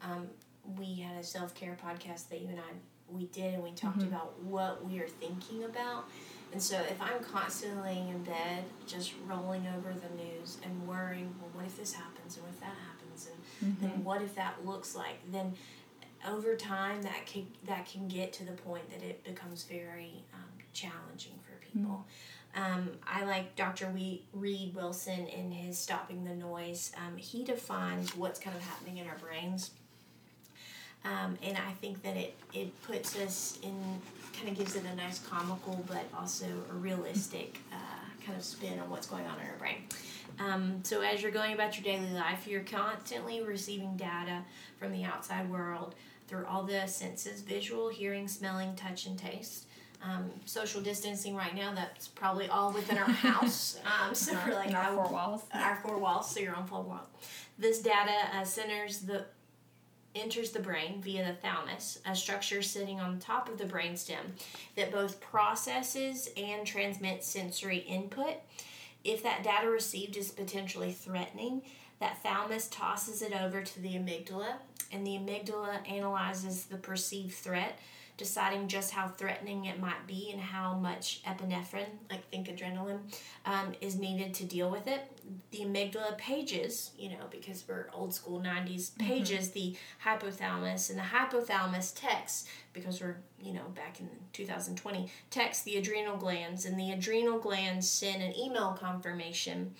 um, 0.01 0.27
we 0.77 0.95
had 0.99 1.15
a 1.17 1.23
self 1.23 1.55
care 1.55 1.77
podcast 1.83 2.29
that 2.29 2.41
you 2.41 2.49
and 2.49 2.59
I 2.59 2.71
we 3.11 3.25
did, 3.27 3.55
and 3.55 3.63
we 3.63 3.71
talked 3.71 4.03
about 4.03 4.39
what 4.43 4.85
we 4.85 4.99
are 4.99 5.07
thinking 5.07 5.63
about. 5.63 6.05
And 6.51 6.61
so, 6.61 6.79
if 6.79 7.01
I'm 7.01 7.23
constantly 7.23 7.97
in 7.97 8.23
bed, 8.23 8.65
just 8.85 9.13
rolling 9.27 9.65
over 9.75 9.93
the 9.93 10.23
news 10.23 10.57
and 10.63 10.87
worrying, 10.87 11.33
well, 11.39 11.49
what 11.53 11.65
if 11.65 11.77
this 11.77 11.93
happens, 11.93 12.35
and 12.35 12.45
what 12.45 12.53
if 12.53 12.59
that 12.59 12.75
happens, 12.87 13.29
and 13.61 13.77
then 13.81 14.03
what 14.03 14.21
if 14.21 14.35
that 14.35 14.65
looks 14.65 14.95
like, 14.95 15.19
then 15.31 15.53
over 16.27 16.55
time 16.55 17.01
that 17.03 17.25
can 17.25 17.47
that 17.65 17.85
can 17.87 18.07
get 18.07 18.33
to 18.33 18.43
the 18.45 18.51
point 18.51 18.89
that 18.89 19.01
it 19.01 19.23
becomes 19.23 19.63
very 19.63 20.23
um, 20.33 20.49
challenging 20.73 21.39
for 21.43 21.65
people. 21.65 22.05
Um, 22.55 22.89
I 23.05 23.25
like 23.25 23.55
Dr. 23.55 23.93
Reid 24.33 24.75
Wilson 24.75 25.27
in 25.27 25.51
his 25.51 25.77
Stopping 25.77 26.23
the 26.25 26.33
Noise. 26.33 26.91
Um, 26.97 27.17
he 27.17 27.43
defines 27.43 28.15
what's 28.15 28.39
kind 28.39 28.55
of 28.55 28.63
happening 28.63 28.97
in 28.97 29.07
our 29.07 29.17
brains. 29.17 29.71
Um, 31.05 31.37
and 31.43 31.57
I 31.57 31.71
think 31.79 32.01
that 32.03 32.17
it, 32.17 32.35
it 32.53 32.81
puts 32.83 33.17
us 33.17 33.59
in, 33.63 33.73
kind 34.35 34.49
of 34.49 34.57
gives 34.57 34.75
it 34.75 34.83
a 34.91 34.95
nice 34.95 35.19
comical 35.19 35.83
but 35.87 36.05
also 36.17 36.45
a 36.71 36.73
realistic 36.73 37.59
uh, 37.71 38.25
kind 38.25 38.37
of 38.37 38.43
spin 38.43 38.79
on 38.79 38.89
what's 38.89 39.07
going 39.07 39.25
on 39.25 39.39
in 39.39 39.47
our 39.47 39.57
brain. 39.57 39.83
Um, 40.39 40.79
so 40.83 41.01
as 41.01 41.21
you're 41.21 41.31
going 41.31 41.53
about 41.53 41.77
your 41.77 41.83
daily 41.83 42.11
life, 42.13 42.47
you're 42.47 42.63
constantly 42.63 43.41
receiving 43.41 43.95
data 43.95 44.41
from 44.77 44.91
the 44.91 45.03
outside 45.03 45.49
world 45.49 45.95
through 46.27 46.45
all 46.45 46.63
the 46.63 46.85
senses 46.87 47.41
visual, 47.41 47.89
hearing, 47.89 48.27
smelling, 48.27 48.75
touch, 48.75 49.05
and 49.05 49.17
taste. 49.17 49.65
Um, 50.01 50.31
social 50.45 50.81
distancing 50.81 51.35
right 51.35 51.53
now, 51.53 51.73
that's 51.73 52.07
probably 52.07 52.47
all 52.47 52.71
within 52.71 52.97
our 52.97 53.09
house. 53.09 53.79
Um, 53.85 54.15
so 54.15 54.33
we're 54.45 54.53
like, 54.53 54.73
our 54.73 54.93
four 54.93 55.11
walls. 55.11 55.43
our 55.53 55.75
four 55.77 55.97
walls, 55.97 56.31
so 56.31 56.39
your 56.39 56.55
own 56.55 56.65
four 56.67 56.83
walls. 56.83 57.07
This 57.57 57.81
data 57.81 58.13
uh, 58.33 58.45
centers 58.45 58.99
the 58.99 59.25
enters 60.15 60.51
the 60.51 60.59
brain 60.59 61.01
via 61.01 61.25
the 61.25 61.33
thalamus, 61.33 61.99
a 62.05 62.15
structure 62.15 62.61
sitting 62.61 62.99
on 62.99 63.19
top 63.19 63.47
of 63.49 63.57
the 63.57 63.63
brainstem 63.65 64.17
that 64.75 64.91
both 64.91 65.21
processes 65.21 66.29
and 66.35 66.65
transmits 66.65 67.27
sensory 67.27 67.79
input. 67.79 68.35
If 69.03 69.23
that 69.23 69.43
data 69.43 69.69
received 69.69 70.17
is 70.17 70.31
potentially 70.31 70.91
threatening, 70.91 71.61
that 71.99 72.21
thalamus 72.23 72.67
tosses 72.69 73.21
it 73.21 73.33
over 73.33 73.61
to 73.61 73.79
the 73.81 73.93
amygdala, 73.93 74.53
and 74.91 75.05
the 75.05 75.17
amygdala 75.17 75.87
analyzes 75.89 76.65
the 76.65 76.77
perceived 76.77 77.33
threat, 77.35 77.77
deciding 78.19 78.67
just 78.67 78.91
how 78.91 79.07
threatening 79.07 79.65
it 79.65 79.79
might 79.79 80.05
be 80.05 80.29
and 80.31 80.41
how 80.41 80.73
much 80.73 81.23
epinephrine, 81.23 81.87
like 82.11 82.29
think 82.29 82.47
adrenaline, 82.49 82.99
um, 83.45 83.73
is 83.79 83.95
needed 83.97 84.33
to 84.33 84.43
deal 84.43 84.69
with 84.69 84.87
it. 84.87 85.09
The 85.51 85.59
amygdala 85.59 86.17
pages, 86.17 86.91
you 86.99 87.09
know, 87.09 87.25
because 87.31 87.63
we're 87.65 87.87
old 87.93 88.13
school 88.13 88.41
90s, 88.41 88.95
pages 88.99 89.51
the 89.51 89.77
hypothalamus, 90.03 90.89
and 90.89 90.99
the 90.99 91.03
hypothalamus 91.03 91.93
texts, 91.95 92.49
because 92.73 93.01
we're, 93.01 93.17
you 93.41 93.53
know, 93.53 93.69
back 93.73 94.01
in 94.01 94.09
2020, 94.33 95.09
texts 95.31 95.63
the 95.63 95.77
adrenal 95.77 96.17
glands, 96.17 96.65
and 96.65 96.77
the 96.77 96.91
adrenal 96.91 97.39
glands 97.39 97.89
send 97.89 98.21
an 98.21 98.37
email 98.37 98.77
confirmation. 98.77 99.73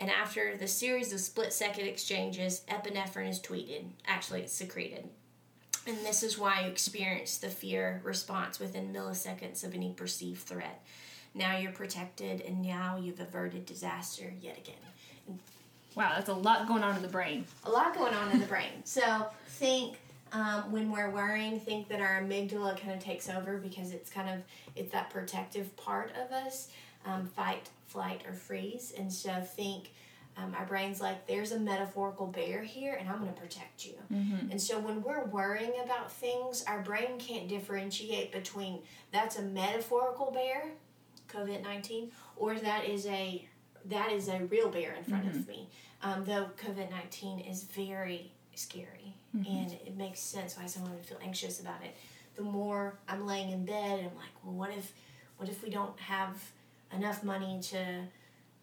And 0.00 0.10
after 0.10 0.56
the 0.56 0.68
series 0.68 1.12
of 1.12 1.20
split 1.20 1.52
second 1.52 1.86
exchanges, 1.86 2.62
epinephrine 2.68 3.30
is 3.30 3.40
tweeted. 3.40 3.84
Actually, 4.06 4.42
it's 4.42 4.52
secreted. 4.52 5.08
And 5.86 5.96
this 5.98 6.22
is 6.22 6.36
why 6.36 6.62
you 6.62 6.68
experience 6.68 7.38
the 7.38 7.48
fear 7.48 8.00
response 8.04 8.58
within 8.58 8.92
milliseconds 8.92 9.62
of 9.64 9.74
any 9.74 9.92
perceived 9.92 10.40
threat. 10.40 10.82
Now 11.34 11.56
you're 11.56 11.72
protected, 11.72 12.40
and 12.40 12.62
now 12.62 12.96
you've 13.00 13.20
averted 13.20 13.66
disaster 13.66 14.32
yet 14.40 14.58
again. 14.58 15.38
Wow, 15.94 16.12
that's 16.14 16.28
a 16.28 16.34
lot 16.34 16.66
going 16.66 16.82
on 16.82 16.96
in 16.96 17.02
the 17.02 17.08
brain. 17.08 17.44
A 17.64 17.70
lot 17.70 17.94
going 17.94 18.14
on 18.14 18.32
in 18.32 18.40
the 18.40 18.46
brain. 18.46 18.70
So 18.84 19.26
think 19.48 19.96
um, 20.32 20.72
when 20.72 20.90
we're 20.90 21.10
worrying, 21.10 21.60
think 21.60 21.88
that 21.88 22.00
our 22.00 22.20
amygdala 22.20 22.78
kind 22.78 22.92
of 22.92 23.00
takes 23.00 23.28
over 23.28 23.58
because 23.58 23.92
it's 23.92 24.10
kind 24.10 24.28
of 24.28 24.42
it's 24.74 24.92
that 24.92 25.10
protective 25.10 25.74
part 25.76 26.10
of 26.22 26.32
us, 26.32 26.68
um, 27.04 27.26
fight, 27.26 27.68
flight, 27.86 28.22
or 28.26 28.34
freeze. 28.34 28.92
And 28.98 29.12
so 29.12 29.40
think. 29.40 29.92
Um, 30.38 30.54
our 30.58 30.66
brain's 30.66 31.00
like, 31.00 31.26
there's 31.26 31.52
a 31.52 31.58
metaphorical 31.58 32.26
bear 32.26 32.62
here, 32.62 32.94
and 33.00 33.08
I'm 33.08 33.20
going 33.20 33.32
to 33.32 33.40
protect 33.40 33.86
you. 33.86 33.94
And 34.50 34.60
so 34.60 34.78
when 34.78 35.02
we're 35.02 35.24
worrying 35.24 35.72
about 35.82 36.12
things, 36.12 36.62
our 36.66 36.82
brain 36.82 37.18
can't 37.18 37.48
differentiate 37.48 38.32
between 38.32 38.80
that's 39.12 39.38
a 39.38 39.42
metaphorical 39.42 40.30
bear, 40.32 40.72
COVID 41.28 41.62
nineteen, 41.62 42.10
or 42.36 42.54
that 42.58 42.84
is 42.84 43.06
a 43.06 43.48
that 43.86 44.12
is 44.12 44.28
a 44.28 44.40
real 44.50 44.68
bear 44.68 44.92
in 44.94 45.04
front 45.04 45.26
of 45.28 45.48
me. 45.48 45.68
Um, 46.02 46.24
though 46.24 46.50
COVID 46.62 46.90
nineteen 46.90 47.40
is 47.40 47.62
very 47.64 48.30
scary, 48.54 49.14
and 49.34 49.72
it 49.72 49.96
makes 49.96 50.20
sense 50.20 50.56
why 50.58 50.66
someone 50.66 50.92
would 50.94 51.04
feel 51.06 51.18
anxious 51.22 51.60
about 51.60 51.82
it. 51.82 51.96
The 52.36 52.42
more 52.42 52.98
I'm 53.08 53.26
laying 53.26 53.50
in 53.50 53.64
bed, 53.64 53.98
and 54.00 54.08
I'm 54.10 54.16
like, 54.16 54.34
well, 54.44 54.54
what 54.54 54.70
if, 54.70 54.92
what 55.38 55.48
if 55.48 55.62
we 55.62 55.70
don't 55.70 55.98
have 55.98 56.42
enough 56.92 57.24
money 57.24 57.58
to 57.62 57.78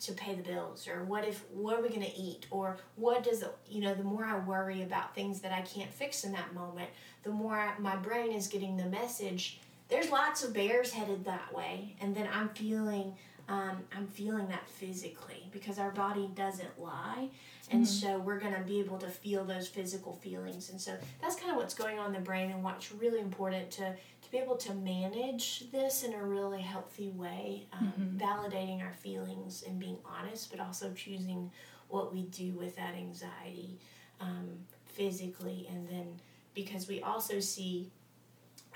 to 0.05 0.13
pay 0.13 0.35
the 0.35 0.41
bills 0.41 0.87
or 0.87 1.03
what 1.03 1.25
if 1.25 1.43
what 1.51 1.79
are 1.79 1.81
we 1.81 1.89
going 1.89 2.01
to 2.01 2.15
eat 2.17 2.45
or 2.51 2.77
what 2.95 3.23
does 3.23 3.41
it, 3.41 3.55
you 3.69 3.81
know 3.81 3.93
the 3.93 4.03
more 4.03 4.25
i 4.25 4.37
worry 4.39 4.81
about 4.81 5.15
things 5.15 5.39
that 5.39 5.51
i 5.51 5.61
can't 5.61 5.93
fix 5.93 6.23
in 6.23 6.31
that 6.31 6.53
moment 6.53 6.89
the 7.23 7.29
more 7.29 7.55
I, 7.55 7.77
my 7.79 7.95
brain 7.95 8.31
is 8.31 8.47
getting 8.47 8.75
the 8.75 8.85
message 8.85 9.59
there's 9.89 10.09
lots 10.09 10.43
of 10.43 10.53
bears 10.53 10.91
headed 10.91 11.23
that 11.25 11.53
way 11.53 11.95
and 12.01 12.15
then 12.15 12.27
i'm 12.33 12.49
feeling 12.49 13.13
um, 13.47 13.77
i'm 13.95 14.07
feeling 14.07 14.47
that 14.49 14.67
physically 14.69 15.49
because 15.51 15.79
our 15.79 15.91
body 15.91 16.29
doesn't 16.35 16.79
lie 16.79 17.29
and 17.71 17.87
so 17.87 18.19
we're 18.19 18.39
going 18.39 18.53
to 18.53 18.61
be 18.61 18.79
able 18.79 18.97
to 18.97 19.07
feel 19.07 19.45
those 19.45 19.67
physical 19.67 20.13
feelings 20.13 20.69
and 20.69 20.79
so 20.79 20.95
that's 21.21 21.35
kind 21.35 21.51
of 21.51 21.57
what's 21.57 21.73
going 21.73 21.97
on 21.97 22.07
in 22.07 22.13
the 22.13 22.19
brain 22.19 22.51
and 22.51 22.63
what's 22.63 22.91
really 22.93 23.19
important 23.19 23.71
to 23.71 23.93
be 24.33 24.39
able 24.39 24.57
to 24.57 24.73
manage 24.73 25.71
this 25.71 26.03
in 26.03 26.13
a 26.13 26.23
really 26.23 26.61
healthy 26.61 27.09
way 27.11 27.67
um, 27.71 28.17
validating 28.19 28.81
our 28.81 28.93
feelings 28.93 29.63
and 29.67 29.79
being 29.79 29.97
honest 30.03 30.49
but 30.49 30.59
also 30.59 30.91
choosing 30.93 31.51
what 31.87 32.11
we 32.11 32.23
do 32.23 32.51
with 32.53 32.75
that 32.75 32.95
anxiety 32.95 33.77
um, 34.19 34.49
physically 34.85 35.67
and 35.71 35.87
then 35.87 36.19
because 36.55 36.87
we 36.87 36.99
also 37.01 37.39
see 37.39 37.91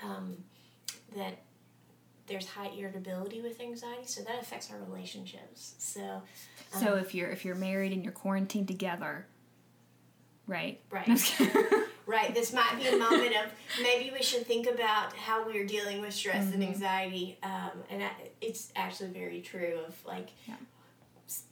um, 0.02 0.36
that 1.16 1.42
there's 2.28 2.46
high 2.46 2.70
irritability 2.78 3.40
with 3.40 3.60
anxiety 3.60 4.06
so 4.06 4.22
that 4.22 4.40
affects 4.40 4.70
our 4.70 4.78
relationships 4.78 5.74
so 5.78 6.22
So 6.70 6.96
if 6.96 7.14
you're 7.14 7.30
if 7.30 7.44
you're 7.44 7.54
married 7.56 7.92
and 7.92 8.04
you're 8.04 8.12
quarantined 8.12 8.68
together, 8.68 9.26
right? 10.46 10.80
Right. 10.90 11.08
Right. 12.08 12.34
This 12.34 12.54
might 12.54 12.74
be 12.80 12.86
a 12.88 12.96
moment 13.06 13.34
of 13.36 13.52
maybe 13.82 14.10
we 14.10 14.22
should 14.22 14.46
think 14.46 14.66
about 14.66 15.14
how 15.14 15.44
we're 15.46 15.66
dealing 15.66 16.00
with 16.00 16.14
stress 16.14 16.52
and 16.54 16.64
anxiety. 16.64 17.38
Um, 17.42 17.70
and 17.90 18.02
I, 18.02 18.10
it's 18.40 18.72
actually 18.74 19.10
very 19.10 19.42
true 19.42 19.78
of 19.86 19.94
like 20.06 20.30
Yeah. 20.46 20.54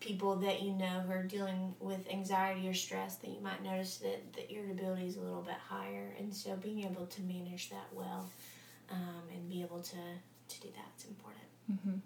people 0.01 0.37
that 0.37 0.63
you 0.63 0.73
know 0.73 1.01
who 1.07 1.13
are 1.13 1.23
dealing 1.25 1.75
with 1.79 2.11
anxiety 2.11 2.67
or 2.67 2.73
stress 2.75 3.17
that 3.17 3.29
you 3.29 3.41
might 3.43 3.63
notice 3.63 3.99
that 3.99 4.33
the 4.33 4.51
irritability 4.51 5.07
is 5.07 5.17
a 5.17 5.21
little 5.21 5.43
bit 5.43 5.61
higher. 5.69 6.15
And 6.19 6.35
so 6.35 6.57
being 6.57 6.85
able 6.85 7.05
to 7.07 7.21
manage 7.23 7.69
that 7.69 7.89
well 7.93 8.27
um, 8.91 9.25
and 9.35 9.47
be 9.51 9.61
able 9.61 9.81
to, 9.81 9.97
to 10.49 10.61
do 10.63 10.69
that 10.69 10.89
is 10.99 11.05
important. 11.05 12.03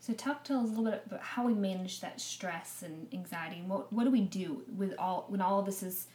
So 0.00 0.12
talk 0.14 0.42
to 0.44 0.54
us 0.54 0.64
a 0.64 0.66
little 0.66 0.84
bit 0.90 1.04
about 1.06 1.20
how 1.20 1.46
we 1.46 1.54
manage 1.54 2.00
that 2.00 2.20
stress 2.20 2.82
and 2.84 3.06
anxiety. 3.12 3.60
And 3.60 3.68
what 3.68 3.92
what 3.92 4.02
do 4.02 4.10
we 4.10 4.22
do 4.22 4.62
with 4.76 4.94
all 4.98 5.26
when 5.28 5.40
all 5.40 5.60
of 5.60 5.66
this 5.66 5.84
is 5.84 6.08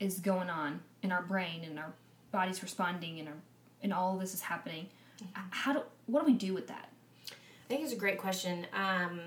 is 0.00 0.20
going 0.20 0.50
on 0.50 0.80
in 1.02 1.12
our 1.12 1.22
brain 1.22 1.62
and 1.64 1.78
our 1.78 1.92
body's 2.32 2.62
responding 2.62 3.18
and 3.20 3.28
our 3.28 3.34
and 3.82 3.92
all 3.92 4.14
of 4.14 4.20
this 4.20 4.34
is 4.34 4.40
happening? 4.40 4.86
How 5.32 5.72
do 5.72 5.82
what 6.06 6.20
do 6.20 6.32
we 6.32 6.38
do 6.38 6.54
with 6.54 6.68
that? 6.68 6.90
I 7.30 7.68
think 7.68 7.82
it's 7.82 7.92
a 7.92 7.96
great 7.96 8.18
question. 8.18 8.66
Um, 8.72 9.20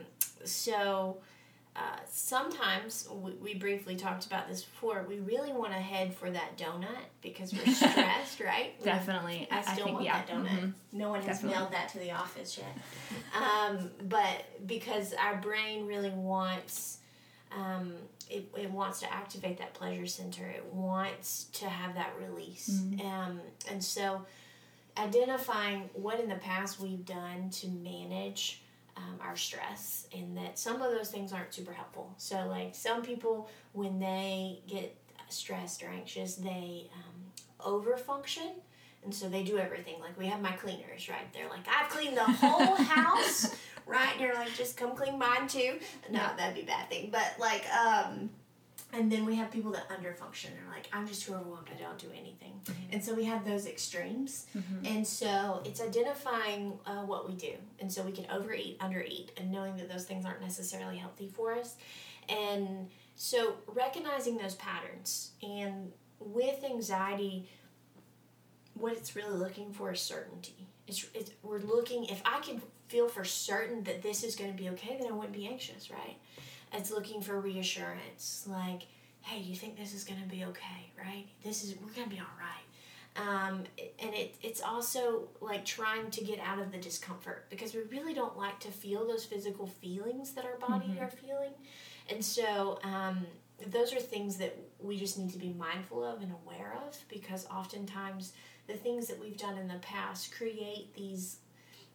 so 0.46 1.18
uh, 1.76 1.82
sometimes 2.10 3.08
we, 3.12 3.32
we 3.34 3.54
briefly 3.54 3.96
talked 3.96 4.26
about 4.26 4.48
this 4.48 4.64
before. 4.64 5.06
We 5.08 5.20
really 5.20 5.52
want 5.52 5.72
to 5.74 5.80
head 5.80 6.14
for 6.14 6.30
that 6.32 6.58
donut 6.58 6.88
because 7.22 7.54
we're 7.54 7.66
stressed, 7.74 8.40
right? 8.40 8.82
Definitely, 8.84 9.48
I 9.52 9.62
still 9.62 9.86
think 9.86 9.94
want 9.96 10.06
yeah. 10.06 10.22
that 10.26 10.30
donut. 10.30 10.50
mhm. 10.50 10.74
No 10.92 11.10
one 11.10 11.22
has 11.22 11.44
mailed 11.44 11.72
that 11.72 11.90
to 11.90 12.00
the 12.00 12.12
office 12.12 12.58
yet. 12.58 12.78
Um, 13.36 13.92
but 14.08 14.46
because 14.66 15.14
our 15.14 15.38
brain 15.38 15.86
really 15.86 16.10
wants, 16.12 16.99
um, 17.56 17.94
it, 18.29 18.50
it 18.58 18.72
wants 18.72 19.00
to 19.00 19.13
activate 19.13 19.58
that 19.58 19.74
pleasure 19.74 20.06
center. 20.06 20.46
It 20.46 20.65
wants 20.72 21.46
to 21.53 21.68
have 21.68 21.96
that 21.96 22.13
release. 22.20 22.70
Mm-hmm. 22.70 23.08
Um, 23.08 23.39
and 23.70 23.84
so 23.84 24.25
identifying 24.98 25.89
what 25.94 26.20
in 26.20 26.29
the 26.29 26.36
past 26.36 26.79
we've 26.79 27.06
done 27.06 27.50
to 27.51 27.68
manage 27.68 28.62
um, 28.98 29.20
our 29.22 29.36
stress 29.36 30.08
and 30.15 30.38
that 30.38 30.60
some 30.60 30.82
of 30.82 30.91
those 30.91 31.10
things 31.10 31.32
aren't 31.32 31.53
super 31.53 31.74
helpful. 31.74 32.13
So, 32.18 32.48
like 32.48 32.75
some 32.75 33.01
people, 33.01 33.50
when 33.72 34.00
they 34.00 34.60
get 34.68 34.96
stressed 35.29 35.84
or 35.84 35.88
anxious, 35.88 36.36
they 36.36 36.89
um, 36.94 37.82
overfunction 37.82 38.51
And 39.03 39.13
so 39.13 39.29
they 39.29 39.44
do 39.44 39.58
everything. 39.58 40.00
Like 40.00 40.18
we 40.18 40.27
have 40.27 40.41
my 40.41 40.51
cleaners 40.51 41.08
right 41.10 41.32
They're 41.34 41.50
Like 41.50 41.68
I've 41.68 41.89
cleaned 41.89 42.18
the 42.18 42.24
whole 42.24 42.75
house, 42.84 43.56
right? 43.86 44.12
And 44.13 44.22
you're 44.22 44.36
like, 44.36 44.53
just 44.56 44.77
come 44.77 44.96
clean 44.96 45.18
mine 45.18 45.48
too. 45.48 45.79
No, 46.10 46.22
that'd 46.38 46.56
be 46.56 46.62
a 46.62 46.65
bad 46.65 46.89
thing. 46.89 47.10
But 47.12 47.36
like, 47.39 47.65
um, 47.74 48.29
and 48.91 49.12
then 49.12 49.25
we 49.25 49.36
have 49.36 49.51
people 49.51 49.72
that 49.72 49.88
underfunction. 49.89 50.46
They're 50.46 50.72
like, 50.72 50.88
I'm 50.91 51.08
just 51.08 51.22
too 51.24 51.36
overwhelmed. 51.36 51.70
I 51.74 51.79
don't 51.79 51.98
do 52.00 52.08
anything. 52.12 52.60
And 52.91 53.03
so 53.03 53.13
we 53.13 53.24
have 53.25 53.46
those 53.46 53.68
extremes. 53.68 54.48
And 54.84 55.06
so 55.06 55.62
it's 55.63 55.79
identifying 55.79 56.74
uh, 56.88 57.03
what 57.03 57.27
we 57.29 57.36
do. 57.36 57.53
And 57.79 57.91
so 57.91 58.01
we 58.01 58.12
can 58.12 58.25
overeat, 58.32 58.79
undereat, 58.79 59.29
and 59.38 59.51
knowing 59.51 59.77
that 59.77 59.89
those 59.91 60.06
things 60.06 60.25
aren't 60.25 60.41
necessarily 60.41 60.98
healthy 60.98 61.27
for 61.27 61.53
us. 61.53 61.75
And 62.29 62.89
so 63.15 63.58
recognizing 63.68 64.38
those 64.38 64.56
patterns. 64.56 65.32
And 65.44 65.91
with 66.20 66.63
anxiety, 66.63 67.48
what 68.80 68.94
it's 68.94 69.16
really 69.16 69.38
looking 69.38 69.72
for 69.72 69.92
is 69.92 70.02
certainty. 70.02 70.68
It's, 70.88 71.06
it's 71.14 71.32
we're 71.44 71.60
looking 71.60 72.06
if 72.06 72.22
I 72.26 72.40
can 72.40 72.62
feel 72.88 73.08
for 73.08 73.24
certain 73.24 73.84
that 73.84 74.02
this 74.02 74.24
is 74.24 74.36
going 74.36 74.52
to 74.52 74.58
be 74.58 74.70
okay, 74.70 74.98
then 75.00 75.08
I 75.08 75.14
wouldn't 75.14 75.34
be 75.34 75.48
anxious, 75.48 75.92
right? 75.92 76.18
It's 76.74 76.92
looking 76.92 77.22
for 77.22 77.40
reassurance, 77.40 78.46
like, 78.48 78.84
hey, 79.22 79.40
you 79.40 79.56
think 79.56 79.78
this 79.78 79.94
is 79.94 80.04
going 80.04 80.22
to 80.22 80.28
be 80.28 80.46
okay, 80.46 80.92
right? 80.98 81.26
This 81.44 81.64
is 81.64 81.76
we're 81.76 81.94
going 81.94 82.10
to 82.10 82.16
be 82.16 82.20
all 82.20 82.26
right. 82.40 82.60
Um, 83.16 83.64
and 84.00 84.14
it, 84.14 84.36
it's 84.42 84.62
also 84.62 85.28
like 85.42 85.66
trying 85.66 86.10
to 86.12 86.24
get 86.24 86.40
out 86.40 86.60
of 86.60 86.72
the 86.72 86.78
discomfort 86.78 87.48
because 87.50 87.74
we 87.74 87.82
really 87.92 88.14
don't 88.14 88.38
like 88.38 88.60
to 88.62 88.70
feel 88.70 89.06
those 89.06 89.26
physical 89.26 89.68
feelings 89.68 90.32
that 90.34 90.46
our 90.46 90.58
body 90.58 90.98
are 91.02 91.10
feeling. 91.10 91.52
And 92.10 92.24
so 92.24 92.80
um, 92.84 93.26
those 93.68 93.94
are 93.94 94.00
things 94.00 94.38
that 94.38 94.58
we 94.80 94.98
just 94.98 95.18
need 95.18 95.32
to 95.32 95.38
be 95.38 95.54
mindful 95.58 96.04
of 96.04 96.22
and 96.22 96.32
aware 96.46 96.78
of 96.88 96.98
because 97.10 97.46
oftentimes 97.48 98.34
the 98.68 98.74
things 98.74 99.08
that 99.08 99.20
we've 99.20 99.38
done 99.38 99.58
in 99.58 99.68
the 99.68 99.80
past 99.82 100.32
create 100.36 100.94
these 100.96 101.38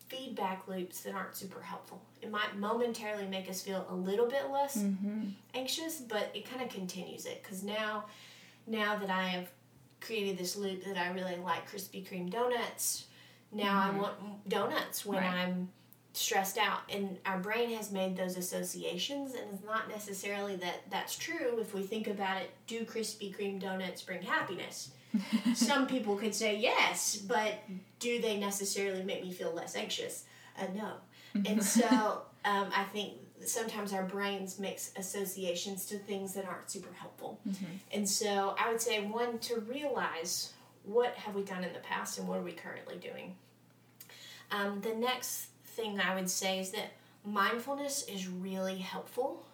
feedback 0.08 0.68
loops 0.68 1.00
that 1.00 1.14
aren't 1.14 1.34
super 1.34 1.60
helpful. 1.62 2.02
It 2.20 2.30
might 2.30 2.56
momentarily 2.58 3.26
make 3.26 3.48
us 3.48 3.62
feel 3.62 3.86
a 3.88 3.94
little 3.94 4.26
bit 4.28 4.50
less 4.50 4.76
Mm-hmm. 4.78 5.28
anxious, 5.54 6.00
but 6.00 6.30
it 6.34 6.48
kind 6.48 6.62
of 6.62 6.68
continues 6.68 7.24
it 7.26 7.42
because 7.42 7.62
now, 7.62 8.04
now 8.66 8.96
that 8.98 9.08
I 9.10 9.28
have 9.28 9.48
created 10.00 10.36
this 10.36 10.56
loop 10.56 10.84
that 10.84 10.98
I 10.98 11.10
really 11.12 11.36
like 11.36 11.70
Krispy 11.70 12.06
Kreme 12.06 12.30
donuts, 12.30 13.06
now 13.52 13.80
I 13.80 13.96
want 13.96 14.48
donuts 14.48 15.06
when 15.06 15.20
Right. 15.20 15.32
I'm 15.32 15.70
stressed 16.16 16.58
out, 16.58 16.80
and 16.88 17.18
our 17.26 17.38
brain 17.38 17.70
has 17.76 17.90
made 17.90 18.16
those 18.16 18.36
associations, 18.36 19.34
and 19.34 19.44
it's 19.52 19.64
not 19.64 19.88
necessarily 19.88 20.56
that 20.56 20.82
that's 20.90 21.16
true. 21.16 21.58
If 21.58 21.74
we 21.74 21.82
think 21.82 22.06
about 22.06 22.40
it, 22.40 22.50
do 22.66 22.84
Krispy 22.84 23.36
Kreme 23.36 23.60
donuts 23.60 24.02
bring 24.02 24.22
happiness? 24.22 24.90
Some 25.54 25.86
people 25.86 26.16
could 26.16 26.34
say 26.34 26.56
yes, 26.56 27.16
but 27.16 27.54
do 27.98 28.20
they 28.20 28.38
necessarily 28.38 29.02
make 29.02 29.22
me 29.22 29.32
feel 29.32 29.52
less 29.52 29.76
anxious? 29.76 30.24
Uh, 30.58 30.66
no. 30.74 30.92
And 31.46 31.62
so 31.76 32.22
um, 32.44 32.68
I 32.74 32.84
think 32.92 33.14
sometimes 33.44 33.92
our 33.92 34.04
brains 34.04 34.58
mix 34.58 34.92
associations 34.96 35.86
to 35.86 35.98
things 35.98 36.34
that 36.34 36.46
aren't 36.46 36.70
super 36.70 36.92
helpful. 36.94 37.40
And 37.92 38.08
so 38.08 38.54
I 38.58 38.70
would 38.70 38.80
say 38.80 39.04
one 39.04 39.38
to 39.40 39.60
realize 39.60 40.52
what 40.84 41.14
have 41.14 41.34
we 41.34 41.42
done 41.42 41.64
in 41.64 41.72
the 41.72 41.80
past 41.80 42.18
and 42.18 42.28
what 42.28 42.38
are 42.38 42.42
we 42.42 42.52
currently 42.52 42.96
doing. 42.96 43.34
Um, 44.50 44.80
the 44.80 44.94
next 44.94 45.48
thing 45.74 46.00
I 46.00 46.14
would 46.14 46.30
say 46.30 46.58
is 46.58 46.70
that 46.70 46.92
mindfulness 47.24 48.04
is 48.08 48.28
really 48.28 48.78
helpful. 48.78 49.44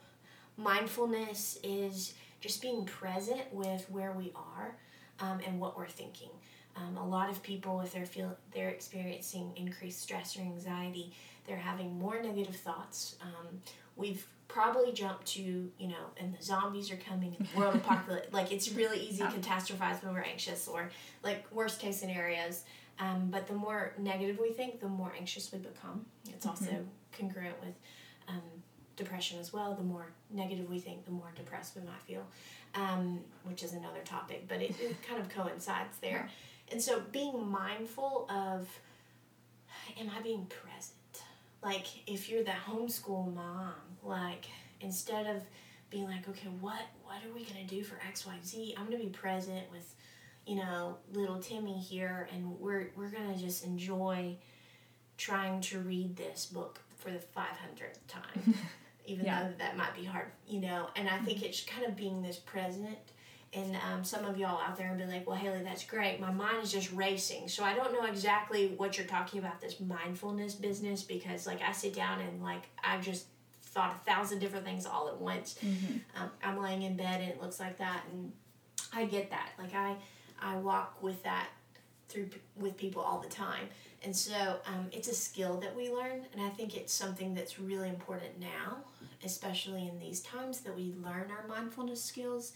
Mindfulness 0.57 1.59
is 1.63 2.15
just 2.41 2.63
being 2.63 2.85
present 2.85 3.43
with 3.53 3.87
where 3.91 4.13
we 4.13 4.33
are 4.35 4.77
um, 5.21 5.41
and 5.47 5.61
what 5.61 5.77
we're 5.77 5.89
thinking. 5.89 6.31
Um, 6.77 6.97
a 6.97 7.07
lot 7.07 7.31
of 7.31 7.43
people, 7.43 7.81
if 7.81 7.93
they're 7.93 8.07
feel 8.07 8.37
they're 8.55 8.69
experiencing 8.69 9.53
increased 9.57 10.01
stress 10.01 10.37
or 10.37 10.41
anxiety, 10.41 11.13
they're 11.47 11.57
having 11.57 11.99
more 11.99 12.23
negative 12.23 12.57
thoughts. 12.57 13.17
Um, 13.21 13.61
we've 13.97 14.25
probably 14.49 14.93
jumped 14.93 15.27
to 15.27 15.43
you 15.43 15.89
know, 15.89 16.11
and 16.19 16.37
the 16.37 16.43
zombies 16.43 16.91
are 16.91 16.97
coming, 16.97 17.37
and 17.39 17.49
the 17.49 17.59
world 17.59 17.75
apocalypse. 17.85 18.33
Like 18.33 18.53
it's 18.53 18.73
really 18.73 18.99
easy 18.99 19.23
to 19.23 19.29
catastrophize 19.29 20.03
when 20.03 20.15
we're 20.15 20.21
anxious, 20.21 20.69
or 20.69 20.91
like 21.23 21.45
worst 21.53 21.81
case 21.81 21.99
scenarios. 21.99 22.65
Um, 23.01 23.29
but 23.31 23.47
the 23.47 23.55
more 23.55 23.95
negative 23.99 24.39
we 24.39 24.51
think, 24.51 24.81
the 24.81 24.89
more 24.89 25.13
anxious 25.19 25.51
we 25.53 25.59
become. 25.59 26.05
It's 26.29 26.47
also 26.47 26.85
congruent 27.19 27.59
with 27.61 27.75
um, 28.29 28.43
depression 28.97 29.41
as 29.41 29.53
well. 29.53 29.75
The 29.75 29.83
more 29.83 30.07
negative 30.31 30.69
we 30.69 30.79
think, 30.79 31.05
the 31.07 31.11
more 31.11 31.33
depressed 31.35 31.77
we 31.77 31.83
might 31.83 32.03
feel, 32.07 32.27
um, 32.75 33.21
which 33.45 33.63
is 33.63 33.73
another 33.73 34.01
topic, 34.05 34.45
but 34.49 34.61
it, 34.61 34.79
it 34.81 35.03
kind 35.03 35.21
of 35.21 35.29
coincides 35.31 35.97
there. 36.01 36.29
And 36.71 36.81
so 36.81 37.03
being 37.11 37.51
mindful 37.51 38.27
of, 38.31 38.69
am 39.99 40.11
I 40.17 40.21
being 40.23 40.47
present? 40.47 40.95
Like 41.63 41.87
if 42.07 42.29
you're 42.29 42.45
the 42.45 42.53
homeschool 42.53 43.35
mom, 43.35 43.75
like 44.03 44.47
instead 44.81 45.27
of 45.27 45.43
being 45.91 46.05
like, 46.05 46.29
okay, 46.29 46.49
what 46.61 46.81
what 47.05 47.17
are 47.25 47.35
we 47.35 47.45
gonna 47.45 47.67
do 47.67 47.83
for 47.83 47.99
X, 48.07 48.25
Y, 48.27 48.35
Z? 48.45 48.75
I'm 48.79 48.85
gonna 48.85 48.99
be 48.99 49.07
present 49.07 49.65
with, 49.73 49.95
you 50.47 50.57
know, 50.57 50.97
little 51.13 51.39
Timmy 51.39 51.79
here, 51.79 52.29
and 52.33 52.59
we're 52.61 52.91
we're 52.97 53.11
gonna 53.11 53.37
just 53.37 53.65
enjoy 53.65 54.37
trying 55.17 55.61
to 55.61 55.79
read 55.81 56.17
this 56.17 56.47
book 56.47 56.81
for 56.97 57.11
the 57.11 57.19
500th 57.19 57.99
time, 58.09 58.55
even 59.07 59.27
Yeah. 59.27 59.45
though 59.45 59.55
that 59.59 59.77
might 59.77 59.95
be 59.95 60.05
hard, 60.05 60.29
you 60.49 60.61
know. 60.61 60.89
And 60.97 61.09
I 61.09 61.19
think 61.19 61.43
it's 61.43 61.63
kind 61.65 61.85
of 61.87 61.97
being 61.97 62.23
this 62.23 62.37
present. 62.37 62.99
And 63.53 63.77
um, 63.93 64.05
some 64.05 64.25
of 64.25 64.39
y'all 64.39 64.61
out 64.61 64.77
there 64.79 64.89
and 64.91 64.99
be 64.99 65.05
like, 65.07 65.27
well, 65.27 65.37
Haley, 65.37 65.63
that's 65.65 65.83
great. 65.85 66.21
My 66.21 66.31
mind 66.31 66.63
is 66.63 66.71
just 66.71 66.93
racing. 66.93 67.49
So 67.49 67.65
I 67.65 67.75
don't 67.75 67.93
know 67.93 68.05
exactly 68.07 68.69
what 68.77 68.97
you're 68.97 69.09
talking 69.09 69.41
about, 69.41 69.61
this 69.61 69.81
mindfulness 69.81 70.55
business, 70.55 71.03
because 71.03 71.47
like 71.49 71.61
I 71.61 71.73
sit 71.73 71.93
down 71.93 72.21
and 72.21 72.43
like 72.43 72.63
I've 72.85 73.03
just 73.05 73.27
thought 73.63 73.93
a 73.95 74.11
thousand 74.11 74.39
different 74.39 74.65
things 74.65 74.87
all 74.87 75.09
at 75.09 75.19
once. 75.21 75.59
Um, 76.17 76.31
I'm 76.45 76.63
laying 76.63 76.83
in 76.83 76.97
bed 76.97 77.21
and 77.21 77.31
it 77.31 77.43
looks 77.43 77.59
like 77.59 77.79
that. 77.79 78.03
And 78.13 78.31
I 78.93 79.05
get 79.07 79.31
that. 79.31 79.51
Like 79.59 79.75
I, 79.75 79.97
I 80.43 80.57
walk 80.57 81.03
with 81.03 81.23
that 81.23 81.49
through 82.09 82.29
with 82.57 82.77
people 82.77 83.03
all 83.03 83.21
the 83.21 83.29
time. 83.29 83.69
And 84.03 84.17
so 84.17 84.61
um, 84.67 84.87
it's 84.93 85.09
a 85.09 85.15
skill 85.15 85.59
that 85.61 85.77
we 85.77 85.91
learn, 85.91 86.25
and 86.33 86.41
I 86.41 86.49
think 86.49 86.75
it's 86.75 86.93
something 86.93 87.35
that's 87.35 87.59
really 87.61 87.89
important 87.89 88.41
now, 88.41 88.79
especially 89.25 89.87
in 89.87 89.99
these 89.99 90.21
times 90.21 90.61
that 90.61 90.75
we 90.75 90.95
learn 91.05 91.31
our 91.31 91.47
mindfulness 91.47 92.03
skills. 92.03 92.55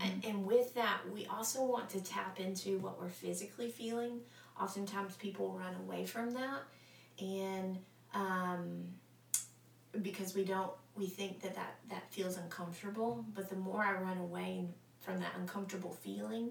And, 0.00 0.24
and 0.24 0.46
with 0.46 0.74
that, 0.74 1.00
we 1.12 1.26
also 1.26 1.64
want 1.64 1.88
to 1.90 2.00
tap 2.00 2.38
into 2.38 2.78
what 2.78 3.00
we're 3.00 3.08
physically 3.08 3.68
feeling. 3.68 4.20
Oftentimes, 4.60 5.16
people 5.16 5.58
run 5.58 5.74
away 5.86 6.04
from 6.04 6.34
that, 6.34 6.60
and 7.18 7.78
um, 8.14 8.84
because 10.02 10.34
we 10.34 10.44
don't, 10.44 10.70
we 10.94 11.06
think 11.06 11.40
that, 11.40 11.54
that 11.54 11.76
that 11.88 12.12
feels 12.12 12.36
uncomfortable. 12.36 13.24
But 13.34 13.48
the 13.48 13.56
more 13.56 13.82
I 13.82 13.94
run 13.94 14.18
away 14.18 14.66
from 15.02 15.20
that 15.20 15.32
uncomfortable 15.38 15.92
feeling, 16.02 16.50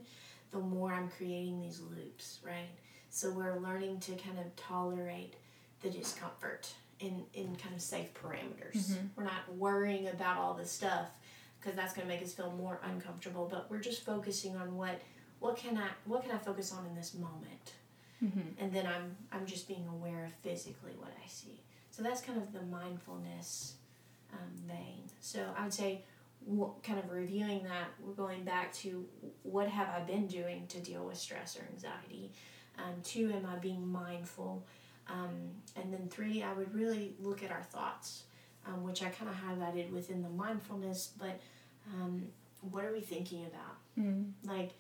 the 0.52 0.60
more 0.60 0.92
I'm 0.94 1.10
creating 1.10 1.60
these 1.60 1.80
loops, 1.80 2.40
right? 2.46 2.70
So 3.10 3.32
we're 3.32 3.58
learning 3.60 4.00
to 4.02 4.12
kind 4.14 4.38
of 4.40 4.56
tolerate 4.56 5.36
the 5.82 5.90
discomfort 5.90 6.70
in, 7.00 7.24
in 7.34 7.56
kind 7.56 7.74
of 7.76 7.82
safe 7.82 8.14
parameters. 8.14 8.92
We're 9.16 9.24
not 9.24 9.56
worrying 9.58 10.08
about 10.10 10.38
all 10.38 10.54
this 10.54 10.72
stuff 10.72 11.08
because 11.60 11.76
that's 11.76 11.94
going 11.94 12.08
to 12.08 12.14
make 12.14 12.24
us 12.24 12.34
feel 12.34 12.52
more 12.52 12.80
uncomfortable, 12.84 13.48
but 13.50 13.70
we're 13.70 13.80
just 13.80 14.06
focusing 14.06 14.56
on 14.56 14.76
what 14.78 15.00
what 15.40 15.58
can 15.58 15.76
I 15.78 15.88
what 16.06 16.22
can 16.24 16.32
I 16.32 16.38
focus 16.38 16.72
on 16.72 16.86
in 16.86 16.94
this 16.96 17.14
moment? 17.16 17.74
And 18.60 18.72
then 18.72 18.86
I'm 18.86 19.16
I'm 19.32 19.46
just 19.48 19.68
being 19.68 19.88
aware 19.90 20.26
of 20.26 20.34
physically 20.44 20.92
what 21.00 21.12
I 21.24 21.28
see. 21.28 21.60
So 21.90 22.04
that's 22.04 22.22
kind 22.22 22.40
of 22.40 22.54
the 22.54 22.62
mindfulness 22.64 23.76
um, 24.34 24.52
vein. 24.68 25.04
So 25.20 25.44
I 25.58 25.64
would 25.64 25.74
say 25.74 26.04
kind 26.84 27.00
of 27.00 27.10
reviewing 27.12 27.64
that, 27.64 27.90
we're 28.02 28.14
going 28.14 28.44
back 28.44 28.74
to 28.74 29.06
what 29.44 29.68
have 29.68 29.90
I 29.90 30.00
been 30.02 30.28
doing 30.28 30.68
to 30.68 30.80
deal 30.80 31.06
with 31.06 31.18
stress 31.18 31.58
or 31.58 31.64
anxiety. 31.72 32.32
Um, 32.78 32.96
two, 33.04 33.32
am 33.32 33.46
I 33.46 33.58
being 33.58 33.88
mindful? 33.88 34.66
Um, 35.08 35.52
and 35.76 35.94
then 35.94 36.08
three, 36.10 36.44
I 36.44 36.54
would 36.54 36.74
really 36.74 37.16
look 37.20 37.44
at 37.44 37.52
our 37.52 37.64
thoughts, 37.64 38.24
um, 38.68 38.84
which 38.84 39.04
I 39.04 39.10
kind 39.10 39.30
of 39.30 39.36
highlighted 39.36 39.92
within 39.92 40.22
the 40.22 40.30
mindfulness. 40.30 41.12
But 41.18 41.40
um, 41.94 42.24
what 42.62 42.86
are 42.86 42.92
we 42.92 43.02
thinking 43.02 43.46
about? 43.46 43.78
Mm. 44.00 44.32
Like 44.44 44.72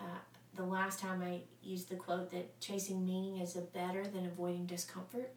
uh, 0.00 0.18
the 0.56 0.64
last 0.64 1.00
time 1.00 1.22
I 1.22 1.40
used 1.62 1.88
the 1.88 1.96
quote 1.96 2.30
that 2.30 2.60
chasing 2.60 3.04
meaning 3.04 3.38
is 3.38 3.56
a 3.56 3.60
better 3.60 4.06
than 4.06 4.26
avoiding 4.26 4.66
discomfort, 4.66 5.32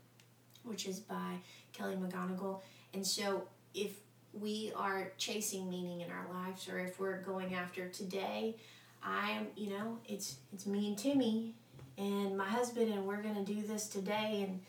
which 0.63 0.87
is 0.87 0.99
by 0.99 1.37
Kelly 1.73 1.95
McGonigal. 1.95 2.61
And 2.93 3.05
so 3.05 3.47
if 3.73 3.91
we 4.41 4.71
are 4.75 5.11
chasing 5.17 5.69
meaning 5.69 6.01
in 6.01 6.11
our 6.11 6.27
lives 6.33 6.67
or 6.69 6.79
if 6.79 6.99
we're 6.99 7.21
going 7.21 7.55
after 7.55 7.87
today, 7.89 8.55
I'm, 9.03 9.47
you 9.55 9.69
know, 9.69 9.99
it's 10.05 10.37
it's 10.53 10.65
me 10.65 10.87
and 10.87 10.97
Timmy 10.97 11.53
and 11.97 12.37
my 12.37 12.47
husband 12.47 12.91
and 12.91 13.05
we're 13.05 13.21
going 13.21 13.35
to 13.35 13.53
do 13.53 13.61
this 13.61 13.87
today 13.87 14.45
and 14.47 14.61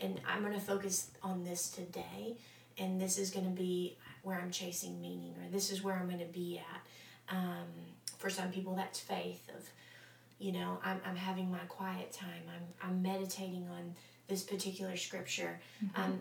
and 0.00 0.20
I'm 0.26 0.42
going 0.42 0.54
to 0.54 0.60
focus 0.60 1.10
on 1.22 1.44
this 1.44 1.70
today 1.70 2.36
and 2.78 3.00
this 3.00 3.18
is 3.18 3.30
going 3.30 3.46
to 3.46 3.52
be 3.52 3.96
where 4.22 4.40
I'm 4.40 4.50
chasing 4.50 5.00
meaning 5.00 5.34
or 5.40 5.50
this 5.50 5.70
is 5.70 5.82
where 5.82 5.94
I'm 5.94 6.06
going 6.06 6.18
to 6.18 6.32
be 6.32 6.58
at. 6.58 7.36
Um, 7.36 7.68
for 8.18 8.28
some 8.30 8.50
people 8.50 8.74
that's 8.74 9.00
faith 9.00 9.48
of 9.56 9.68
you 10.38 10.52
know, 10.52 10.78
I'm, 10.84 11.00
I'm 11.06 11.16
having 11.16 11.50
my 11.50 11.64
quiet 11.68 12.12
time. 12.12 12.42
I'm, 12.48 12.88
I'm 12.90 13.02
meditating 13.02 13.68
on 13.70 13.94
this 14.28 14.42
particular 14.42 14.96
scripture. 14.96 15.60
Um, 15.96 16.20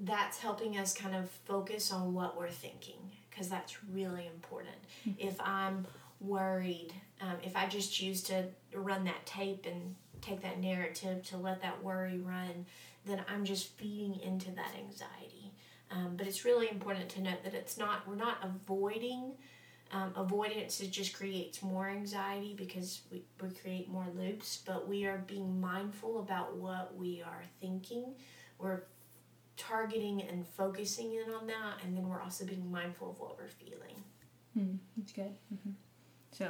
that's 0.00 0.38
helping 0.38 0.78
us 0.78 0.94
kind 0.94 1.14
of 1.14 1.30
focus 1.46 1.92
on 1.92 2.14
what 2.14 2.36
we're 2.38 2.48
thinking 2.48 3.10
because 3.28 3.48
that's 3.48 3.84
really 3.84 4.26
important. 4.26 4.76
If 5.18 5.40
I'm 5.40 5.86
worried, 6.20 6.92
um, 7.20 7.36
if 7.42 7.56
I 7.56 7.66
just 7.66 7.92
choose 7.92 8.22
to 8.24 8.44
run 8.74 9.04
that 9.04 9.24
tape 9.26 9.66
and 9.66 9.94
take 10.20 10.42
that 10.42 10.60
narrative 10.60 11.22
to 11.28 11.36
let 11.36 11.62
that 11.62 11.82
worry 11.82 12.18
run, 12.18 12.66
then 13.06 13.24
I'm 13.28 13.44
just 13.44 13.68
feeding 13.76 14.20
into 14.20 14.50
that 14.52 14.72
anxiety. 14.76 15.52
Um, 15.90 16.14
but 16.16 16.26
it's 16.26 16.44
really 16.44 16.70
important 16.70 17.08
to 17.10 17.22
note 17.22 17.42
that 17.44 17.54
it's 17.54 17.76
not, 17.76 18.06
we're 18.06 18.14
not 18.14 18.38
avoiding. 18.42 19.32
Um, 19.92 20.12
avoidance 20.14 20.80
it 20.80 20.92
just 20.92 21.14
creates 21.14 21.62
more 21.62 21.88
anxiety 21.88 22.54
because 22.56 23.00
we, 23.10 23.24
we 23.42 23.50
create 23.50 23.88
more 23.88 24.06
loops, 24.14 24.62
but 24.64 24.88
we 24.88 25.04
are 25.04 25.24
being 25.26 25.60
mindful 25.60 26.20
about 26.20 26.56
what 26.56 26.96
we 26.96 27.22
are 27.22 27.42
thinking. 27.60 28.14
We're 28.58 28.82
targeting 29.60 30.22
and 30.22 30.46
focusing 30.46 31.12
in 31.14 31.32
on 31.32 31.46
that, 31.46 31.84
and 31.84 31.96
then 31.96 32.08
we're 32.08 32.20
also 32.20 32.44
being 32.44 32.70
mindful 32.70 33.10
of 33.10 33.20
what 33.20 33.36
we're 33.38 33.48
feeling. 33.48 34.02
Mm, 34.58 34.78
that's 34.96 35.12
good. 35.12 35.34
hmm 35.64 35.70
So, 36.32 36.48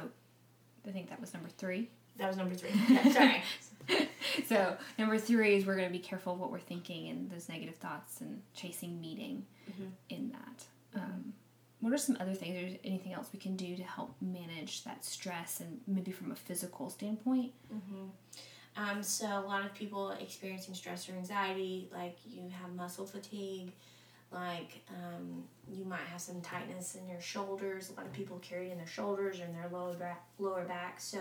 I 0.87 0.91
think 0.91 1.09
that 1.09 1.19
was 1.21 1.33
number 1.33 1.49
three. 1.49 1.89
That 2.17 2.27
was 2.27 2.37
number 2.37 2.55
three. 2.55 2.71
Yeah, 2.89 3.11
sorry. 3.11 3.43
So, 4.47 4.77
number 4.97 5.17
three 5.17 5.55
is 5.55 5.65
we're 5.65 5.75
going 5.75 5.87
to 5.87 5.91
be 5.93 5.99
careful 5.99 6.33
of 6.33 6.39
what 6.39 6.51
we're 6.51 6.59
thinking 6.59 7.09
and 7.09 7.29
those 7.29 7.49
negative 7.49 7.75
thoughts 7.75 8.21
and 8.21 8.41
chasing 8.53 9.01
meaning 9.01 9.45
Mhm. 9.69 9.89
in 10.09 10.31
that. 10.31 10.65
Um, 10.95 11.33
what 11.81 11.91
are 11.91 11.97
some 11.97 12.15
other 12.19 12.33
things? 12.33 12.55
Is 12.55 12.71
there 12.71 12.79
anything 12.85 13.11
else 13.13 13.27
we 13.33 13.39
can 13.39 13.55
do 13.57 13.75
to 13.75 13.83
help 13.83 14.15
manage 14.21 14.83
that 14.83 15.03
stress 15.03 15.59
and 15.59 15.81
maybe 15.87 16.11
from 16.11 16.31
a 16.31 16.35
physical 16.35 16.89
standpoint? 16.89 17.51
Um, 18.77 19.03
so 19.03 19.25
a 19.25 19.45
lot 19.45 19.65
of 19.65 19.73
people 19.73 20.11
experiencing 20.11 20.73
stress 20.73 21.09
or 21.09 21.13
anxiety, 21.13 21.89
like 21.93 22.17
you 22.25 22.43
have 22.61 22.73
muscle 22.73 23.05
fatigue, 23.05 23.73
like 24.31 24.81
um, 24.89 25.43
you 25.69 25.83
might 25.83 26.01
have 26.09 26.21
some 26.21 26.39
tightness 26.39 26.95
in 26.95 27.07
your 27.09 27.19
shoulders. 27.19 27.91
A 27.91 27.99
lot 27.99 28.05
of 28.05 28.13
people 28.13 28.39
carry 28.39 28.69
it 28.69 28.71
in 28.71 28.77
their 28.77 28.87
shoulders 28.87 29.41
or 29.41 29.43
in 29.43 29.53
their 29.53 29.67
lower 29.71 29.93
back. 29.93 30.23
Lower 30.39 30.63
back. 30.63 31.01
So 31.01 31.19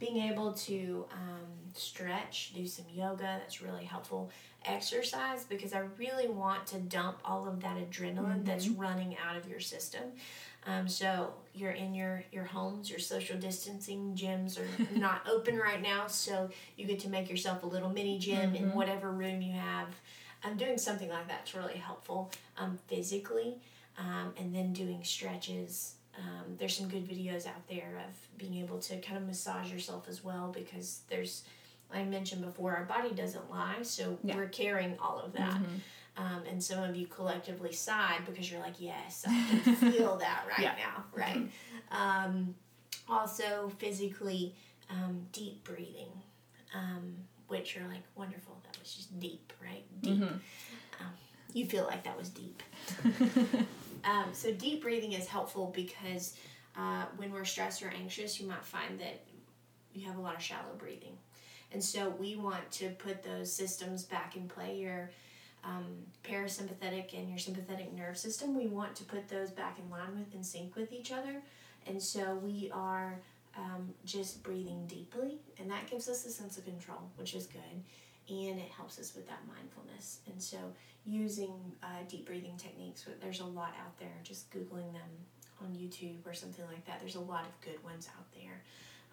being 0.00 0.16
able 0.28 0.52
to 0.54 1.06
um, 1.12 1.46
stretch, 1.74 2.52
do 2.54 2.66
some 2.66 2.86
yoga, 2.92 3.38
that's 3.40 3.62
really 3.62 3.84
helpful. 3.84 4.30
Exercise 4.64 5.44
because 5.44 5.72
I 5.72 5.84
really 5.98 6.26
want 6.26 6.66
to 6.68 6.78
dump 6.78 7.20
all 7.24 7.46
of 7.46 7.60
that 7.60 7.76
adrenaline 7.76 8.44
that's 8.44 8.68
running 8.68 9.16
out 9.24 9.36
of 9.36 9.48
your 9.48 9.60
system. 9.60 10.02
Um, 10.68 10.86
so 10.86 11.32
you're 11.54 11.70
in 11.72 11.94
your 11.94 12.22
your 12.30 12.44
homes, 12.44 12.90
your 12.90 12.98
social 12.98 13.38
distancing 13.38 14.14
gyms 14.14 14.58
are 14.60 14.94
not 14.98 15.22
open 15.28 15.56
right 15.56 15.80
now, 15.80 16.06
so 16.06 16.50
you 16.76 16.86
get 16.86 17.00
to 17.00 17.08
make 17.08 17.30
yourself 17.30 17.62
a 17.62 17.66
little 17.66 17.88
mini 17.88 18.18
gym 18.18 18.54
in 18.54 18.72
whatever 18.74 19.10
room 19.10 19.40
you 19.42 19.54
have. 19.54 19.88
Um, 20.44 20.56
doing 20.56 20.78
something 20.78 21.08
like 21.08 21.26
that's 21.26 21.54
really 21.54 21.78
helpful 21.78 22.30
um, 22.58 22.78
physically, 22.86 23.56
um, 23.98 24.32
and 24.38 24.54
then 24.54 24.72
doing 24.72 25.02
stretches. 25.02 25.94
Um, 26.16 26.56
there's 26.58 26.76
some 26.76 26.88
good 26.88 27.08
videos 27.08 27.46
out 27.46 27.66
there 27.68 28.02
of 28.08 28.38
being 28.38 28.54
able 28.56 28.78
to 28.80 29.00
kind 29.00 29.16
of 29.16 29.24
massage 29.26 29.72
yourself 29.72 30.06
as 30.08 30.22
well 30.24 30.52
because 30.52 31.00
there's, 31.08 31.44
I 31.92 32.02
mentioned 32.04 32.42
before, 32.42 32.74
our 32.76 32.84
body 32.84 33.10
doesn't 33.14 33.48
lie, 33.50 33.76
so 33.82 34.18
Yeah. 34.24 34.34
we're 34.36 34.48
carrying 34.48 34.96
all 35.00 35.18
of 35.20 35.32
that. 35.34 35.60
Um, 36.18 36.42
and 36.50 36.62
some 36.62 36.82
of 36.82 36.96
you 36.96 37.06
collectively 37.06 37.72
sighed 37.72 38.26
because 38.26 38.50
you're 38.50 38.60
like, 38.60 38.74
yes, 38.80 39.24
I 39.26 39.60
can 39.62 39.74
feel 39.76 40.16
that 40.20 40.46
right 40.48 40.60
Yeah. 40.60 40.74
now, 40.76 41.04
right? 41.14 41.48
Um, 41.92 42.54
also, 43.08 43.70
physically, 43.78 44.54
um, 44.90 45.20
deep 45.32 45.62
breathing, 45.62 46.10
um, 46.74 47.14
which 47.46 47.76
are 47.76 47.86
like 47.86 48.02
wonderful. 48.16 48.58
That 48.64 48.76
was 48.80 48.92
just 48.94 49.18
deep, 49.20 49.52
right? 49.64 49.84
Deep. 50.02 50.22
Um, 50.22 51.06
you 51.54 51.66
feel 51.66 51.84
like 51.84 52.02
that 52.02 52.18
was 52.18 52.30
deep. 52.30 52.62
um, 54.04 54.24
so, 54.32 54.52
deep 54.52 54.82
breathing 54.82 55.12
is 55.12 55.26
helpful 55.26 55.72
because 55.74 56.34
uh, 56.76 57.04
when 57.16 57.32
we're 57.32 57.44
stressed 57.44 57.82
or 57.82 57.92
anxious, 57.96 58.40
you 58.40 58.48
might 58.48 58.64
find 58.64 58.98
that 58.98 59.20
you 59.94 60.04
have 60.06 60.16
a 60.18 60.20
lot 60.20 60.34
of 60.34 60.42
shallow 60.42 60.74
breathing. 60.76 61.16
And 61.72 61.82
so, 61.82 62.08
we 62.10 62.34
want 62.36 62.68
to 62.72 62.90
put 62.90 63.22
those 63.22 63.52
systems 63.52 64.02
back 64.02 64.36
in 64.36 64.48
play. 64.48 64.76
Your 64.78 65.10
um, 65.64 65.86
parasympathetic 66.24 67.18
and 67.18 67.28
your 67.28 67.38
sympathetic 67.38 67.92
nerve 67.92 68.16
system, 68.16 68.56
we 68.56 68.66
want 68.66 68.94
to 68.96 69.04
put 69.04 69.28
those 69.28 69.50
back 69.50 69.78
in 69.78 69.90
line 69.90 70.18
with 70.18 70.32
and 70.34 70.44
sync 70.44 70.76
with 70.76 70.92
each 70.92 71.12
other. 71.12 71.42
And 71.86 72.02
so 72.02 72.34
we 72.36 72.70
are 72.72 73.18
um, 73.56 73.94
just 74.04 74.42
breathing 74.42 74.86
deeply, 74.86 75.38
and 75.58 75.70
that 75.70 75.90
gives 75.90 76.08
us 76.08 76.24
a 76.26 76.30
sense 76.30 76.58
of 76.58 76.64
control, 76.64 77.10
which 77.16 77.34
is 77.34 77.46
good. 77.46 77.82
And 78.28 78.58
it 78.58 78.70
helps 78.76 78.98
us 78.98 79.14
with 79.14 79.26
that 79.28 79.40
mindfulness. 79.48 80.20
And 80.30 80.40
so, 80.40 80.58
using 81.06 81.54
uh, 81.82 81.86
deep 82.08 82.26
breathing 82.26 82.56
techniques, 82.58 83.06
there's 83.22 83.40
a 83.40 83.46
lot 83.46 83.74
out 83.82 83.98
there. 83.98 84.12
Just 84.22 84.50
Googling 84.50 84.92
them 84.92 85.08
on 85.62 85.68
YouTube 85.74 86.26
or 86.26 86.34
something 86.34 86.64
like 86.66 86.84
that. 86.86 87.00
There's 87.00 87.14
a 87.14 87.20
lot 87.20 87.44
of 87.46 87.60
good 87.62 87.82
ones 87.82 88.08
out 88.16 88.26
there. 88.34 88.62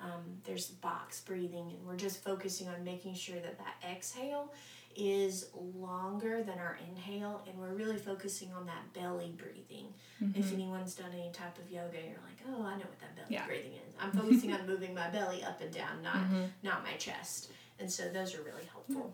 Um, 0.01 0.23
there's 0.43 0.67
box 0.67 1.21
breathing, 1.21 1.71
and 1.71 1.87
we're 1.87 1.95
just 1.95 2.23
focusing 2.23 2.67
on 2.67 2.83
making 2.83 3.15
sure 3.15 3.39
that 3.39 3.57
that 3.57 3.75
exhale 3.89 4.51
is 4.95 5.49
longer 5.53 6.41
than 6.43 6.57
our 6.59 6.77
inhale, 6.89 7.41
and 7.47 7.57
we're 7.57 7.73
really 7.73 7.97
focusing 7.97 8.51
on 8.53 8.65
that 8.65 8.93
belly 8.93 9.33
breathing. 9.37 9.87
If 10.33 10.53
anyone's 10.53 10.95
done 10.95 11.11
any 11.13 11.29
type 11.31 11.57
of 11.57 11.69
yoga, 11.69 11.97
you're 11.97 12.19
like, 12.25 12.39
oh, 12.49 12.63
I 12.63 12.71
know 12.77 12.85
what 12.85 12.99
that 13.01 13.15
belly 13.15 13.27
Yeah. 13.29 13.45
breathing 13.45 13.73
is. 13.87 13.93
I'm 13.99 14.11
focusing 14.19 14.53
on 14.53 14.65
moving 14.65 14.93
my 14.93 15.09
belly 15.09 15.43
up 15.43 15.59
and 15.61 15.71
down, 15.73 16.01
not 16.01 16.19
not 16.63 16.83
my 16.83 16.93
chest, 16.93 17.51
and 17.79 17.91
so 17.91 18.09
those 18.09 18.33
are 18.35 18.41
really 18.43 18.63
helpful. 18.71 19.13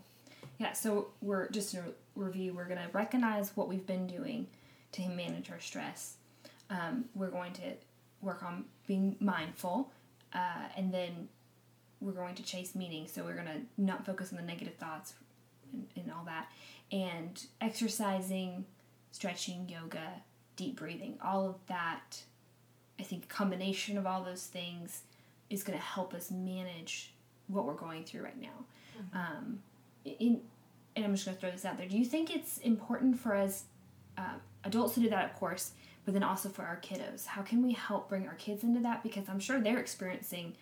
Yeah, 0.60 0.74
so 0.74 1.08
we're 1.22 1.50
just 1.50 1.74
in 1.74 1.80
a 1.80 1.84
review, 2.15 2.54
we're 2.54 2.65
going 2.67 2.78
to 2.78 2.89
recognize 2.94 3.52
what 3.58 3.67
we've 3.67 3.86
been 3.88 4.06
doing 4.06 4.46
to 4.91 5.08
manage 5.10 5.50
our 5.50 5.60
stress. 5.60 6.17
Um, 6.70 7.06
we're 7.15 7.32
going 7.32 7.54
to 7.54 7.74
work 8.22 8.44
on 8.44 8.65
being 8.86 9.15
mindful, 9.20 9.91
uh, 10.34 10.67
and 10.78 10.94
then 10.94 11.28
we're 12.00 12.12
going 12.12 12.36
to 12.36 12.44
chase 12.44 12.76
meaning. 12.76 13.08
So 13.08 13.24
we're 13.24 13.34
going 13.34 13.48
to 13.48 13.62
not 13.78 14.06
focus 14.06 14.32
on 14.32 14.38
the 14.38 14.44
negative 14.44 14.76
thoughts 14.76 15.15
and, 15.74 15.88
and 15.96 16.12
all 16.12 16.26
that. 16.26 16.52
And 16.92 17.42
exercising, 17.60 18.66
stretching, 19.12 19.70
yoga, 19.70 20.22
deep 20.56 20.78
breathing, 20.78 21.18
all 21.24 21.48
of 21.48 21.56
that, 21.68 22.24
I 23.00 23.04
think, 23.04 23.30
combination 23.30 23.98
of 23.98 24.06
all 24.06 24.24
those 24.24 24.46
things 24.46 25.04
is 25.50 25.64
going 25.64 25.78
to 25.78 25.84
help 25.84 26.14
us 26.14 26.32
manage 26.32 27.14
what 27.48 27.66
we're 27.66 27.74
going 27.74 28.04
through 28.04 28.24
right 28.24 28.40
now. 28.40 28.66
Um, 29.14 29.60
in, 30.06 30.42
and 30.96 31.06
I'm 31.06 31.14
just 31.14 31.26
going 31.26 31.36
to 31.36 31.42
throw 31.42 31.52
this 31.52 31.66
out 31.66 31.78
there. 31.78 31.88
Do 31.88 31.98
you 31.98 32.06
think 32.06 32.30
it's 32.30 32.58
important 32.60 33.20
for 33.20 33.36
us 33.36 33.64
uh, 34.18 34.36
adults 34.64 34.96
to 34.96 35.00
do 35.00 35.10
that, 35.10 35.26
of 35.26 35.40
course, 35.40 35.72
but 36.06 36.14
then 36.14 36.24
also 36.24 36.50
for 36.50 36.64
our 36.64 36.80
kiddos? 36.82 37.26
How 37.26 37.42
can 37.42 37.64
we 37.64 37.74
help 37.74 38.10
bring 38.10 38.28
our 38.28 38.36
kids 38.36 38.64
into 38.64 38.80
that? 38.82 39.04
Because 39.04 39.30
I'm 39.30 39.40
sure 39.40 39.60
they're 39.60 39.80
experiencing, 39.80 40.56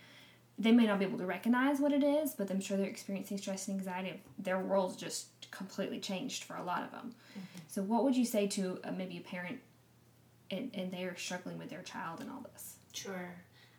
they 0.60 0.74
may 0.74 0.86
not 0.86 1.00
be 1.00 1.06
able 1.06 1.18
to 1.18 1.26
recognize 1.26 1.80
what 1.80 1.94
it 1.94 2.04
is, 2.04 2.34
but 2.34 2.52
I'm 2.52 2.60
sure 2.60 2.76
they're 2.76 2.86
experiencing 2.86 3.38
stress 3.38 3.70
and 3.70 3.80
anxiety. 3.80 4.22
Their 4.38 4.60
world's 4.60 4.98
just 4.98 5.28
completely 5.52 6.00
changed 6.00 6.44
for 6.44 6.58
a 6.58 6.64
lot 6.64 6.84
of 6.84 6.92
them. 6.92 7.16
So, 7.68 7.82
what 7.82 8.04
would 8.04 8.16
you 8.16 8.26
say 8.26 8.46
to 8.48 8.80
uh, 8.84 8.92
maybe 8.92 9.18
a 9.18 9.22
parent 9.22 9.60
and, 10.52 10.70
and 10.74 10.92
they're 10.92 11.16
struggling 11.16 11.58
with 11.58 11.70
their 11.70 11.82
child 11.82 12.20
and 12.20 12.30
all 12.30 12.46
this? 12.54 12.76
Sure. 12.94 13.32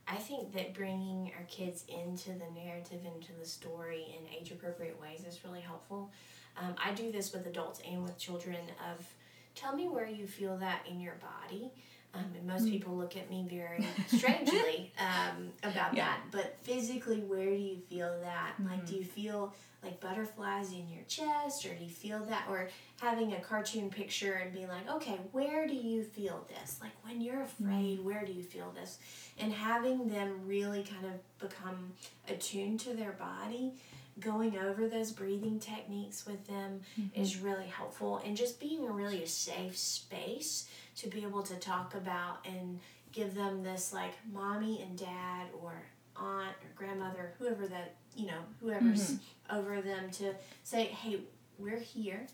I 0.09 0.16
think 0.16 0.53
that 0.55 0.75
bringing 0.75 1.31
our 1.37 1.45
kids 1.45 1.85
into 1.88 2.31
the 2.31 2.51
narrative, 2.55 3.01
into 3.05 3.33
the 3.38 3.47
story 3.47 4.07
in 4.19 4.27
age 4.35 4.51
appropriate 4.51 5.01
ways 5.01 5.25
is 5.29 5.45
really 5.45 5.61
helpful. 5.61 6.11
Um, 6.57 6.75
I 6.85 6.93
do 6.93 7.12
this 7.12 7.33
with 7.33 7.47
adults 7.47 7.81
and 7.88 8.03
with 8.03 8.19
children 8.19 8.59
of 8.90 9.07
tell 9.55 9.77
me 9.77 9.88
where 9.88 10.07
you 10.07 10.27
feel 10.27 10.57
that 10.59 10.87
in 10.90 11.01
your 11.01 11.16
body. 11.21 11.71
Um, 12.12 12.25
and 12.37 12.46
most 12.46 12.68
people 12.68 12.96
look 12.96 13.16
at 13.16 13.31
me 13.31 13.46
very 13.49 13.87
strangely 14.09 14.92
um, 14.99 15.51
about 15.62 15.94
Yeah. 15.94 16.07
that. 16.07 16.20
But 16.33 16.57
physically, 16.62 17.20
where 17.20 17.46
do 17.51 17.57
you 17.57 17.79
feel 17.88 18.18
that? 18.23 18.55
Like, 18.68 18.85
do 18.85 18.96
you 18.96 19.05
feel 19.05 19.55
like 19.83 20.01
butterflies 20.01 20.73
in 20.73 20.88
your 20.90 21.05
chest, 21.09 21.64
or 21.64 21.73
do 21.75 21.85
you 21.85 21.90
feel 21.90 22.23
that? 22.25 22.46
Or 22.51 22.68
having 23.01 23.33
a 23.33 23.40
cartoon 23.40 23.90
picture 23.90 24.35
and 24.35 24.53
being 24.53 24.68
like, 24.68 24.90
okay, 24.90 25.18
where 25.33 25.66
do 25.68 25.75
you 25.75 26.03
feel 26.03 26.46
this? 26.49 26.79
Like, 26.83 26.92
when 27.03 27.20
you're 27.20 27.42
afraid, 27.42 28.05
where 28.05 28.25
do 28.27 28.33
you 28.33 28.42
feel 28.42 28.73
this? 28.73 28.99
And 29.38 29.53
having 29.53 30.09
them 30.09 30.40
really 30.46 30.83
kind 30.83 31.07
of 31.07 31.12
become 31.49 31.92
attuned 32.29 32.81
to 32.81 32.94
their 32.94 33.12
body 33.12 33.75
going 34.18 34.59
over 34.59 34.87
those 34.87 35.12
breathing 35.12 35.59
techniques 35.59 36.27
with 36.27 36.46
them 36.46 36.81
is 37.14 37.38
really 37.38 37.66
helpful 37.66 38.20
and 38.27 38.37
just 38.37 38.61
being 38.61 38.87
a 38.87 38.90
really 38.90 39.23
a 39.23 39.27
safe 39.27 39.79
space 39.79 40.68
to 40.96 41.09
be 41.09 41.22
able 41.22 41.42
to 41.42 41.55
talk 41.57 41.94
about 41.94 42.38
and 42.46 42.81
give 43.12 43.35
them 43.35 43.62
this 43.62 43.92
like 43.92 44.12
mommy 44.33 44.83
and 44.83 44.96
dad 44.98 45.46
or 45.62 45.72
aunt 46.16 46.48
or 46.62 46.68
grandmother 46.74 47.33
whoever 47.38 47.66
that 47.66 47.94
you 48.14 48.26
know 48.26 48.40
whoever's 48.61 49.14
over 49.50 49.81
them 49.81 50.11
to 50.11 50.35
say 50.62 50.85
hey 50.85 51.20
we're 51.59 51.79
here. 51.79 52.26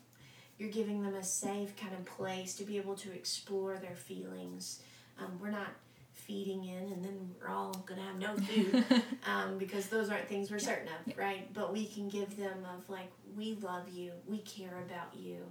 You're 0.59 0.71
giving 0.71 1.03
them 1.03 1.15
a 1.15 1.23
safe 1.25 1.77
kind 1.77 1.93
of 1.93 2.05
place 2.07 2.55
to 2.55 2.65
be 2.65 2.79
able 2.79 2.95
to 2.97 3.13
explore 3.13 3.77
their 3.77 3.97
feelings. 3.97 4.81
Um, 5.19 5.39
we're 5.41 5.51
not 5.51 5.69
feeding 6.13 6.65
in, 6.65 6.93
and 6.93 7.05
then 7.05 7.35
we're 7.41 7.49
all 7.49 7.85
gonna 7.87 8.03
have 8.03 8.19
no 8.19 8.35
food 8.37 8.85
um, 9.27 9.59
because 9.59 9.89
those 9.89 10.09
aren't 10.09 10.29
things 10.29 10.51
we're 10.51 10.59
certain 10.59 10.89
of, 10.89 10.95
Yeah. 11.07 11.15
right? 11.19 11.53
But 11.53 11.73
we 11.73 11.87
can 11.87 12.09
give 12.09 12.37
them 12.39 12.65
of 12.75 12.89
like, 12.89 13.11
we 13.37 13.55
love 13.61 13.89
you, 13.91 14.13
we 14.27 14.39
care 14.39 14.83
about 14.87 15.15
you, 15.15 15.43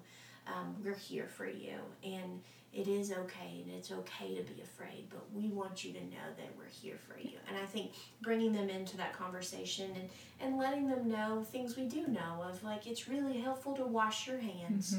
um, 0.47 0.75
we're 0.83 0.95
here 0.95 1.27
for 1.27 1.47
you, 1.47 1.75
and 2.03 2.41
it 2.75 2.87
is 2.89 3.11
okay, 3.11 3.63
and 3.63 3.71
it's 3.73 3.91
okay 3.91 4.35
to 4.35 4.43
be 4.53 4.61
afraid, 4.61 5.05
but 5.09 5.25
we 5.33 5.47
want 5.47 5.83
you 5.85 5.93
to 5.93 6.01
know 6.01 6.27
that 6.37 6.49
we're 6.57 6.65
here 6.81 6.97
for 7.07 7.17
you. 7.17 7.37
And 7.47 7.57
I 7.57 7.65
think 7.65 7.91
bringing 8.21 8.51
them 8.53 8.69
into 8.69 8.97
that 8.97 9.13
conversation 9.13 9.91
and 9.95 10.09
and 10.41 10.57
letting 10.57 10.89
them 10.89 11.07
know 11.09 11.43
things 11.49 11.77
we 11.77 11.85
do 11.85 12.05
know 12.07 12.43
of, 12.47 12.61
like 12.63 12.85
it's 12.85 13.07
really 13.07 13.37
helpful 13.39 13.73
to 13.75 13.85
wash 13.85 14.27
your 14.27 14.37
hands 14.39 14.95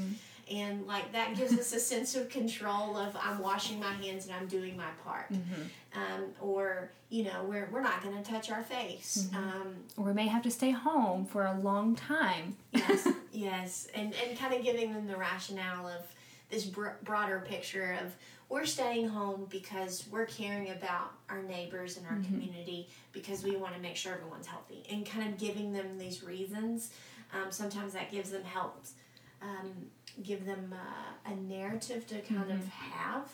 and 0.49 0.87
like 0.87 1.11
that 1.11 1.35
gives 1.35 1.53
us 1.53 1.73
a 1.73 1.79
sense 1.79 2.15
of 2.15 2.29
control 2.29 2.97
of 2.97 3.15
I'm 3.21 3.39
washing 3.39 3.79
my 3.79 3.91
hands 3.93 4.25
and 4.25 4.35
I'm 4.35 4.47
doing 4.47 4.75
my 4.77 4.89
part. 5.05 5.29
Um, 5.93 6.25
or 6.41 6.89
you 7.09 7.23
know 7.25 7.43
we're 7.47 7.69
we're 7.71 7.81
not 7.81 8.01
going 8.03 8.15
to 8.21 8.23
touch 8.31 8.49
our 8.51 8.63
face. 8.63 9.29
Um, 9.35 9.75
Or 9.97 10.05
we 10.05 10.13
may 10.13 10.27
have 10.27 10.41
to 10.43 10.51
stay 10.51 10.71
home 10.71 11.25
for 11.25 11.45
a 11.45 11.59
long 11.59 11.95
time. 11.95 12.55
yes, 12.71 13.07
yes, 13.31 13.87
and 13.93 14.13
and 14.27 14.37
kind 14.37 14.53
of 14.53 14.63
giving 14.63 14.93
them 14.93 15.05
the 15.07 15.17
rationale 15.17 15.87
of 15.87 16.01
this 16.49 16.65
br- 16.65 16.89
broader 17.03 17.43
picture 17.47 17.97
of 18.01 18.15
we're 18.49 18.65
staying 18.65 19.09
home 19.09 19.45
because 19.49 20.05
we're 20.09 20.25
caring 20.25 20.69
about 20.69 21.11
our 21.29 21.43
neighbors 21.43 21.97
and 21.97 22.05
our 22.07 22.17
community 22.23 22.87
because 23.11 23.43
we 23.43 23.57
want 23.57 23.75
to 23.75 23.81
make 23.81 23.97
sure 23.97 24.13
everyone's 24.13 24.47
healthy 24.47 24.83
and 24.89 25.05
kind 25.05 25.27
of 25.27 25.37
giving 25.37 25.73
them 25.73 25.97
these 25.97 26.23
reasons. 26.23 26.91
Um, 27.33 27.51
sometimes 27.51 27.91
that 27.93 28.09
gives 28.09 28.31
them 28.31 28.43
help, 28.45 28.85
um, 29.41 29.73
give 30.23 30.45
them 30.45 30.73
uh, 30.73 31.31
a 31.31 31.35
narrative 31.35 32.07
to 32.07 32.21
kind 32.21 32.49
of 32.51 32.65
have. 32.69 33.29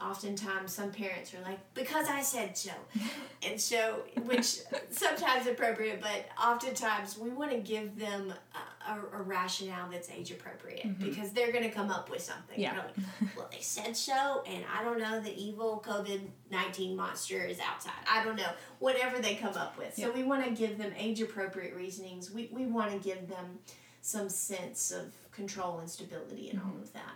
Oftentimes, 0.00 0.72
some 0.72 0.92
parents 0.92 1.34
are 1.34 1.40
like, 1.40 1.58
"Because 1.74 2.06
I 2.08 2.20
said 2.22 2.56
so," 2.56 2.70
and 3.42 3.60
so, 3.60 4.02
which 4.26 4.58
sometimes 4.90 5.48
appropriate, 5.48 6.00
but 6.00 6.26
oftentimes 6.40 7.18
we 7.18 7.30
want 7.30 7.50
to 7.50 7.58
give 7.58 7.98
them 7.98 8.32
a, 8.54 8.77
a, 8.88 9.18
a 9.18 9.22
rationale 9.22 9.90
that's 9.90 10.10
age 10.10 10.30
appropriate 10.30 10.86
mm-hmm. 10.86 11.04
because 11.04 11.30
they're 11.32 11.52
going 11.52 11.64
to 11.64 11.70
come 11.70 11.90
up 11.90 12.10
with 12.10 12.22
something. 12.22 12.58
Yeah. 12.58 12.76
Like, 12.78 13.36
well, 13.36 13.48
they 13.50 13.60
said 13.60 13.96
so, 13.96 14.42
and 14.46 14.64
I 14.74 14.82
don't 14.82 14.98
know. 14.98 15.20
The 15.20 15.34
evil 15.34 15.82
COVID 15.86 16.20
nineteen 16.50 16.96
monster 16.96 17.44
is 17.44 17.58
outside. 17.60 17.92
I 18.10 18.24
don't 18.24 18.36
know. 18.36 18.50
Whatever 18.78 19.20
they 19.20 19.34
come 19.34 19.54
up 19.54 19.78
with. 19.78 19.94
So 19.94 20.08
Yeah. 20.08 20.10
we 20.10 20.22
want 20.22 20.44
to 20.44 20.50
give 20.50 20.78
them 20.78 20.92
age 20.96 21.20
appropriate 21.20 21.74
reasonings. 21.74 22.30
We 22.30 22.50
we 22.52 22.66
want 22.66 22.92
to 22.92 22.98
give 22.98 23.28
them 23.28 23.58
some 24.00 24.28
sense 24.28 24.90
of 24.90 25.12
control 25.32 25.78
and 25.78 25.90
stability 25.90 26.50
and 26.50 26.60
all 26.60 26.66
mm-hmm. 26.66 26.82
of 26.82 26.92
that. 26.94 27.14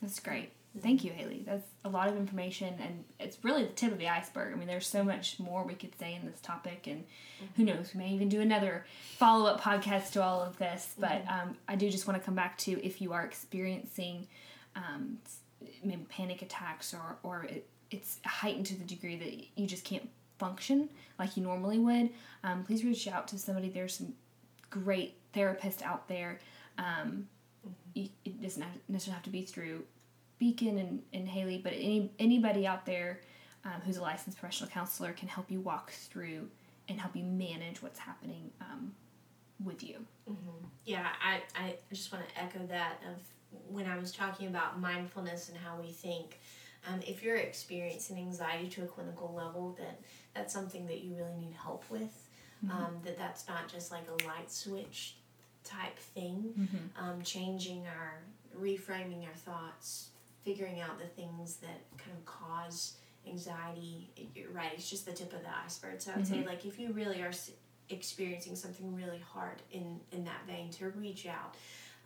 That's 0.00 0.20
great. 0.20 0.50
Thank 0.80 1.04
you, 1.04 1.12
Haley. 1.12 1.44
That's 1.46 1.66
a 1.84 1.88
lot 1.88 2.08
of 2.08 2.16
information, 2.16 2.74
and 2.80 3.04
it's 3.20 3.38
really 3.44 3.62
the 3.62 3.72
tip 3.72 3.92
of 3.92 3.98
the 3.98 4.08
iceberg. 4.08 4.52
I 4.52 4.56
mean, 4.56 4.66
there's 4.66 4.88
so 4.88 5.04
much 5.04 5.38
more 5.38 5.62
we 5.62 5.74
could 5.74 5.96
say 6.00 6.14
in 6.14 6.28
this 6.28 6.40
topic, 6.40 6.88
and 6.88 7.04
who 7.56 7.64
knows, 7.64 7.92
we 7.94 8.00
may 8.00 8.10
even 8.10 8.28
do 8.28 8.40
another 8.40 8.84
follow 9.16 9.46
up 9.46 9.60
podcast 9.60 10.10
to 10.12 10.22
all 10.22 10.42
of 10.42 10.58
this. 10.58 10.94
But 10.98 11.24
um, 11.28 11.56
I 11.68 11.76
do 11.76 11.88
just 11.90 12.08
want 12.08 12.20
to 12.20 12.24
come 12.24 12.34
back 12.34 12.58
to 12.58 12.84
if 12.84 13.00
you 13.00 13.12
are 13.12 13.24
experiencing 13.24 14.26
um, 14.74 15.18
maybe 15.84 16.04
panic 16.08 16.42
attacks 16.42 16.92
or, 16.92 17.18
or 17.22 17.44
it, 17.44 17.68
it's 17.92 18.18
heightened 18.24 18.66
to 18.66 18.74
the 18.76 18.84
degree 18.84 19.16
that 19.16 19.60
you 19.60 19.68
just 19.68 19.84
can't 19.84 20.08
function 20.38 20.88
like 21.18 21.36
you 21.36 21.42
normally 21.44 21.78
would, 21.78 22.10
um, 22.42 22.64
please 22.64 22.84
reach 22.84 23.06
out 23.06 23.28
to 23.28 23.38
somebody. 23.38 23.68
There's 23.68 23.94
some 23.94 24.14
great 24.70 25.14
therapists 25.32 25.82
out 25.82 26.08
there. 26.08 26.40
Um, 26.78 27.28
you, 27.94 28.08
it 28.24 28.42
doesn't 28.42 28.60
have, 28.60 28.72
necessarily 28.88 29.14
have 29.14 29.24
to 29.24 29.30
be 29.30 29.42
through 29.42 29.84
Beacon 30.38 30.78
and, 30.78 31.02
and 31.12 31.28
Haley, 31.28 31.58
but 31.58 31.72
any 31.74 32.10
anybody 32.18 32.66
out 32.66 32.86
there 32.86 33.20
um, 33.64 33.80
who's 33.84 33.96
a 33.96 34.02
licensed 34.02 34.38
professional 34.38 34.68
counselor 34.70 35.12
can 35.12 35.28
help 35.28 35.50
you 35.50 35.60
walk 35.60 35.90
through 35.92 36.48
and 36.88 37.00
help 37.00 37.16
you 37.16 37.24
manage 37.24 37.82
what's 37.82 37.98
happening 37.98 38.50
um, 38.60 38.92
with 39.64 39.82
you. 39.82 40.04
Yeah, 40.84 41.06
I, 41.22 41.40
I 41.58 41.74
just 41.92 42.12
want 42.12 42.24
to 42.28 42.40
echo 42.42 42.66
that 42.66 43.00
of 43.10 43.16
when 43.68 43.86
I 43.86 43.96
was 43.98 44.12
talking 44.12 44.48
about 44.48 44.80
mindfulness 44.80 45.48
and 45.48 45.56
how 45.58 45.80
we 45.80 45.90
think. 45.92 46.40
Um, 46.86 47.00
if 47.06 47.22
you're 47.22 47.36
experiencing 47.36 48.18
anxiety 48.18 48.68
to 48.70 48.82
a 48.82 48.86
clinical 48.86 49.32
level, 49.34 49.74
that 49.78 49.98
that's 50.34 50.52
something 50.52 50.86
that 50.88 51.00
you 51.02 51.14
really 51.14 51.34
need 51.40 51.54
help 51.54 51.84
with. 51.88 52.28
Um, 52.70 52.96
that 53.04 53.16
that's 53.18 53.46
not 53.48 53.68
just 53.68 53.90
like 53.90 54.04
a 54.08 54.26
light 54.26 54.50
switch 54.50 55.16
type 55.64 55.98
thing. 55.98 56.52
Um, 56.98 57.22
changing 57.22 57.86
our, 57.86 58.20
reframing 58.58 59.26
our 59.26 59.34
thoughts, 59.34 60.08
figuring 60.44 60.80
out 60.80 60.98
the 60.98 61.06
things 61.06 61.56
that 61.56 61.80
kind 61.98 62.16
of 62.16 62.24
cause 62.24 62.96
anxiety. 63.26 64.10
You're 64.34 64.50
right. 64.50 64.72
It's 64.74 64.88
just 64.90 65.06
the 65.06 65.12
tip 65.12 65.32
of 65.32 65.40
the 65.42 65.48
iceberg. 65.64 66.00
So 66.00 66.12
I 66.12 66.16
would 66.16 66.26
say 66.26 66.44
like 66.46 66.64
if 66.64 66.78
you 66.78 66.92
really 66.92 67.22
are 67.22 67.32
experiencing 67.90 68.56
something 68.56 68.94
really 68.94 69.18
hard 69.32 69.62
in 69.72 70.00
in 70.12 70.24
that 70.24 70.46
vein, 70.46 70.70
to 70.72 70.90
reach 70.90 71.26
out. 71.26 71.54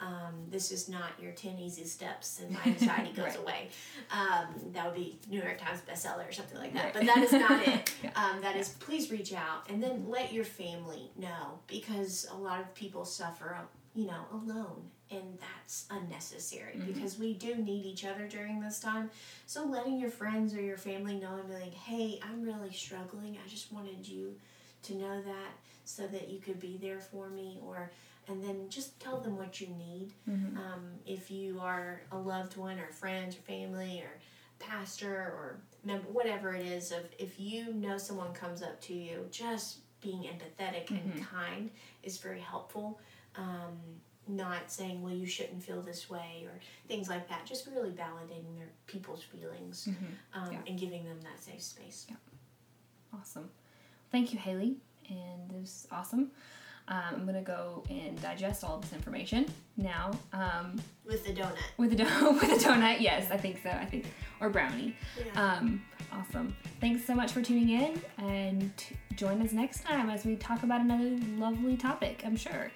Um, 0.01 0.47
this 0.49 0.71
is 0.71 0.89
not 0.89 1.11
your 1.21 1.33
10 1.33 1.59
easy 1.59 1.83
steps 1.85 2.39
and 2.41 2.53
my 2.53 2.61
anxiety 2.67 3.11
goes 3.17 3.25
Right. 3.31 3.37
away. 3.39 3.69
Um, 4.13 4.47
that 4.73 4.87
would 4.87 4.95
be 4.95 5.19
New 5.29 5.43
York 5.43 5.59
Times 5.59 5.81
bestseller 5.81 6.29
or 6.29 6.31
something 6.31 6.57
like 6.57 6.73
that. 6.75 6.85
Right. 6.85 6.95
But 6.95 7.07
that 7.07 7.19
is 7.19 7.33
not 7.33 7.67
it. 7.67 7.93
Yeah. 8.05 8.11
um, 8.15 8.41
that 8.43 8.55
is, 8.55 8.69
please 8.69 9.11
reach 9.11 9.33
out 9.35 9.69
and 9.69 9.83
then 9.83 10.09
let 10.09 10.33
your 10.33 10.45
family 10.45 11.11
know 11.17 11.59
because 11.67 12.29
a 12.31 12.37
lot 12.37 12.61
of 12.61 12.73
people 12.77 13.05
suffer, 13.05 13.57
you 13.97 14.07
know, 14.07 14.21
alone. 14.33 14.83
And 15.11 15.39
that's 15.41 15.87
unnecessary 15.91 16.81
because 16.87 17.19
we 17.19 17.33
do 17.33 17.55
need 17.57 17.87
each 17.87 18.05
other 18.05 18.29
during 18.29 18.61
this 18.61 18.79
time. 18.79 19.11
So 19.47 19.65
letting 19.65 19.99
your 19.99 20.11
friends 20.11 20.55
or 20.55 20.61
your 20.61 20.77
family 20.77 21.15
know 21.17 21.37
and 21.37 21.49
be 21.49 21.55
like, 21.55 21.73
hey, 21.75 22.21
I'm 22.23 22.43
really 22.43 22.73
struggling. 22.73 23.39
I 23.43 23.49
just 23.49 23.73
wanted 23.73 24.07
you 24.07 24.35
to 24.83 24.95
know 24.95 25.23
that 25.23 25.53
so 25.85 26.07
that 26.09 26.29
you 26.29 26.41
could 26.41 26.61
be 26.61 26.79
there 26.81 27.01
for 27.01 27.31
me 27.31 27.59
or 27.65 27.91
and 28.29 28.45
then 28.45 28.69
just 28.69 29.01
tell 29.01 29.19
them 29.19 29.39
what 29.39 29.59
you 29.61 29.69
need. 29.69 30.13
Um, 30.59 30.85
if 31.07 31.31
you 31.31 31.59
are 31.61 32.03
a 32.13 32.19
loved 32.19 32.59
one 32.59 32.79
or 32.79 32.89
friends 32.89 33.35
or 33.37 33.41
family 33.41 34.03
or 34.03 34.19
pastor 34.59 35.11
or 35.11 35.61
member 35.85 36.09
whatever 36.09 36.53
it 36.53 36.67
is 36.67 36.93
of 36.93 37.05
if 37.19 37.41
you 37.41 37.73
know 37.73 37.97
someone 37.97 38.33
comes 38.35 38.61
up 38.63 38.81
to 38.83 38.93
you 38.93 39.25
just 39.31 39.79
being 40.01 40.25
empathetic 40.25 40.91
and 40.91 41.27
kind 41.27 41.71
is 42.03 42.19
very 42.19 42.41
helpful. 42.41 43.01
Um, 43.37 43.79
not 44.29 44.71
saying 44.71 45.03
well 45.03 45.13
you 45.15 45.27
shouldn't 45.27 45.63
feel 45.63 45.81
this 45.83 46.09
way 46.11 46.45
or 46.47 46.53
things 46.87 47.09
like 47.09 47.29
that 47.29 47.47
just 47.47 47.67
really 47.67 47.91
validating 47.91 48.57
their 48.57 48.69
people's 48.87 49.23
feelings 49.23 49.89
um, 50.35 50.53
Yeah. 50.53 50.59
and 50.67 50.79
giving 50.79 51.05
them 51.05 51.19
that 51.23 51.43
safe 51.43 51.63
space 51.63 52.07
Awesome. 53.19 53.49
Thank 54.13 54.33
you, 54.33 54.39
Haley. 54.39 54.77
And 55.09 55.51
this 55.51 55.69
is 55.85 55.89
awesome. 55.91 56.31
Um, 56.89 57.03
I'm 57.15 57.23
going 57.25 57.35
to 57.37 57.41
go 57.43 57.83
and 57.91 58.21
digest 58.23 58.65
all 58.65 58.79
this 58.79 58.93
information 58.93 59.47
now 59.77 60.11
um, 60.33 60.81
with 61.07 61.25
the 61.27 61.33
donut 61.33 61.55
with 61.77 61.93
a, 61.93 61.97
do- 61.97 62.05
with 62.41 62.43
a 62.45 62.65
donut. 62.69 63.01
Yes, 63.01 63.31
I 63.31 63.37
think 63.37 63.61
so. 63.63 63.71
I 63.71 63.85
think. 63.87 64.07
Or 64.41 64.49
brownie. 64.51 64.95
Yeah. 65.35 65.43
Um, 65.57 65.83
awesome. 66.13 66.55
Thanks 66.81 67.05
so 67.07 67.15
much 67.15 67.33
for 67.33 67.43
tuning 67.43 67.71
in 67.71 68.01
and 68.19 68.75
t- 68.77 68.95
join 69.17 69.41
us 69.43 69.53
next 69.53 69.85
time 69.85 70.09
as 70.11 70.25
we 70.25 70.37
talk 70.37 70.63
about 70.63 70.81
another 70.83 71.11
lovely 71.37 71.77
topic, 71.77 72.23
I'm 72.25 72.37
sure. 72.37 72.71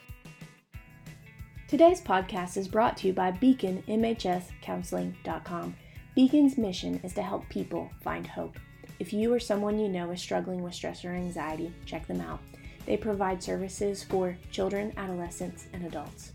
Today's 1.73 2.03
podcast 2.03 2.59
is 2.59 2.69
brought 2.69 2.99
to 2.99 3.07
you 3.07 3.15
by 3.15 3.33
BeaconMHSCounseling.com. 3.33 5.75
Beacon's 6.15 6.59
mission 6.59 7.01
is 7.03 7.15
to 7.15 7.23
help 7.23 7.49
people 7.49 7.91
find 8.03 8.27
hope. 8.27 8.59
If 8.99 9.15
you 9.15 9.33
or 9.33 9.41
someone 9.41 9.79
you 9.79 9.89
know 9.89 10.11
is 10.11 10.21
struggling 10.21 10.63
with 10.63 10.75
stress 10.75 11.03
or 11.03 11.13
anxiety, 11.13 11.73
check 11.87 12.07
them 12.07 12.21
out. 12.21 12.41
They 12.85 12.99
provide 12.99 13.43
services 13.43 14.05
for 14.05 14.37
children, 14.51 14.93
adolescents, 14.99 15.69
and 15.73 15.87
adults. 15.87 16.33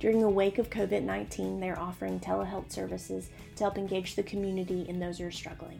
During 0.00 0.18
the 0.18 0.30
wake 0.30 0.56
of 0.56 0.70
COVID 0.70 1.02
19, 1.02 1.60
they're 1.60 1.78
offering 1.78 2.18
telehealth 2.18 2.72
services 2.72 3.28
to 3.56 3.64
help 3.64 3.76
engage 3.76 4.14
the 4.14 4.22
community 4.22 4.86
and 4.88 5.02
those 5.02 5.18
who 5.18 5.26
are 5.26 5.30
struggling. 5.30 5.78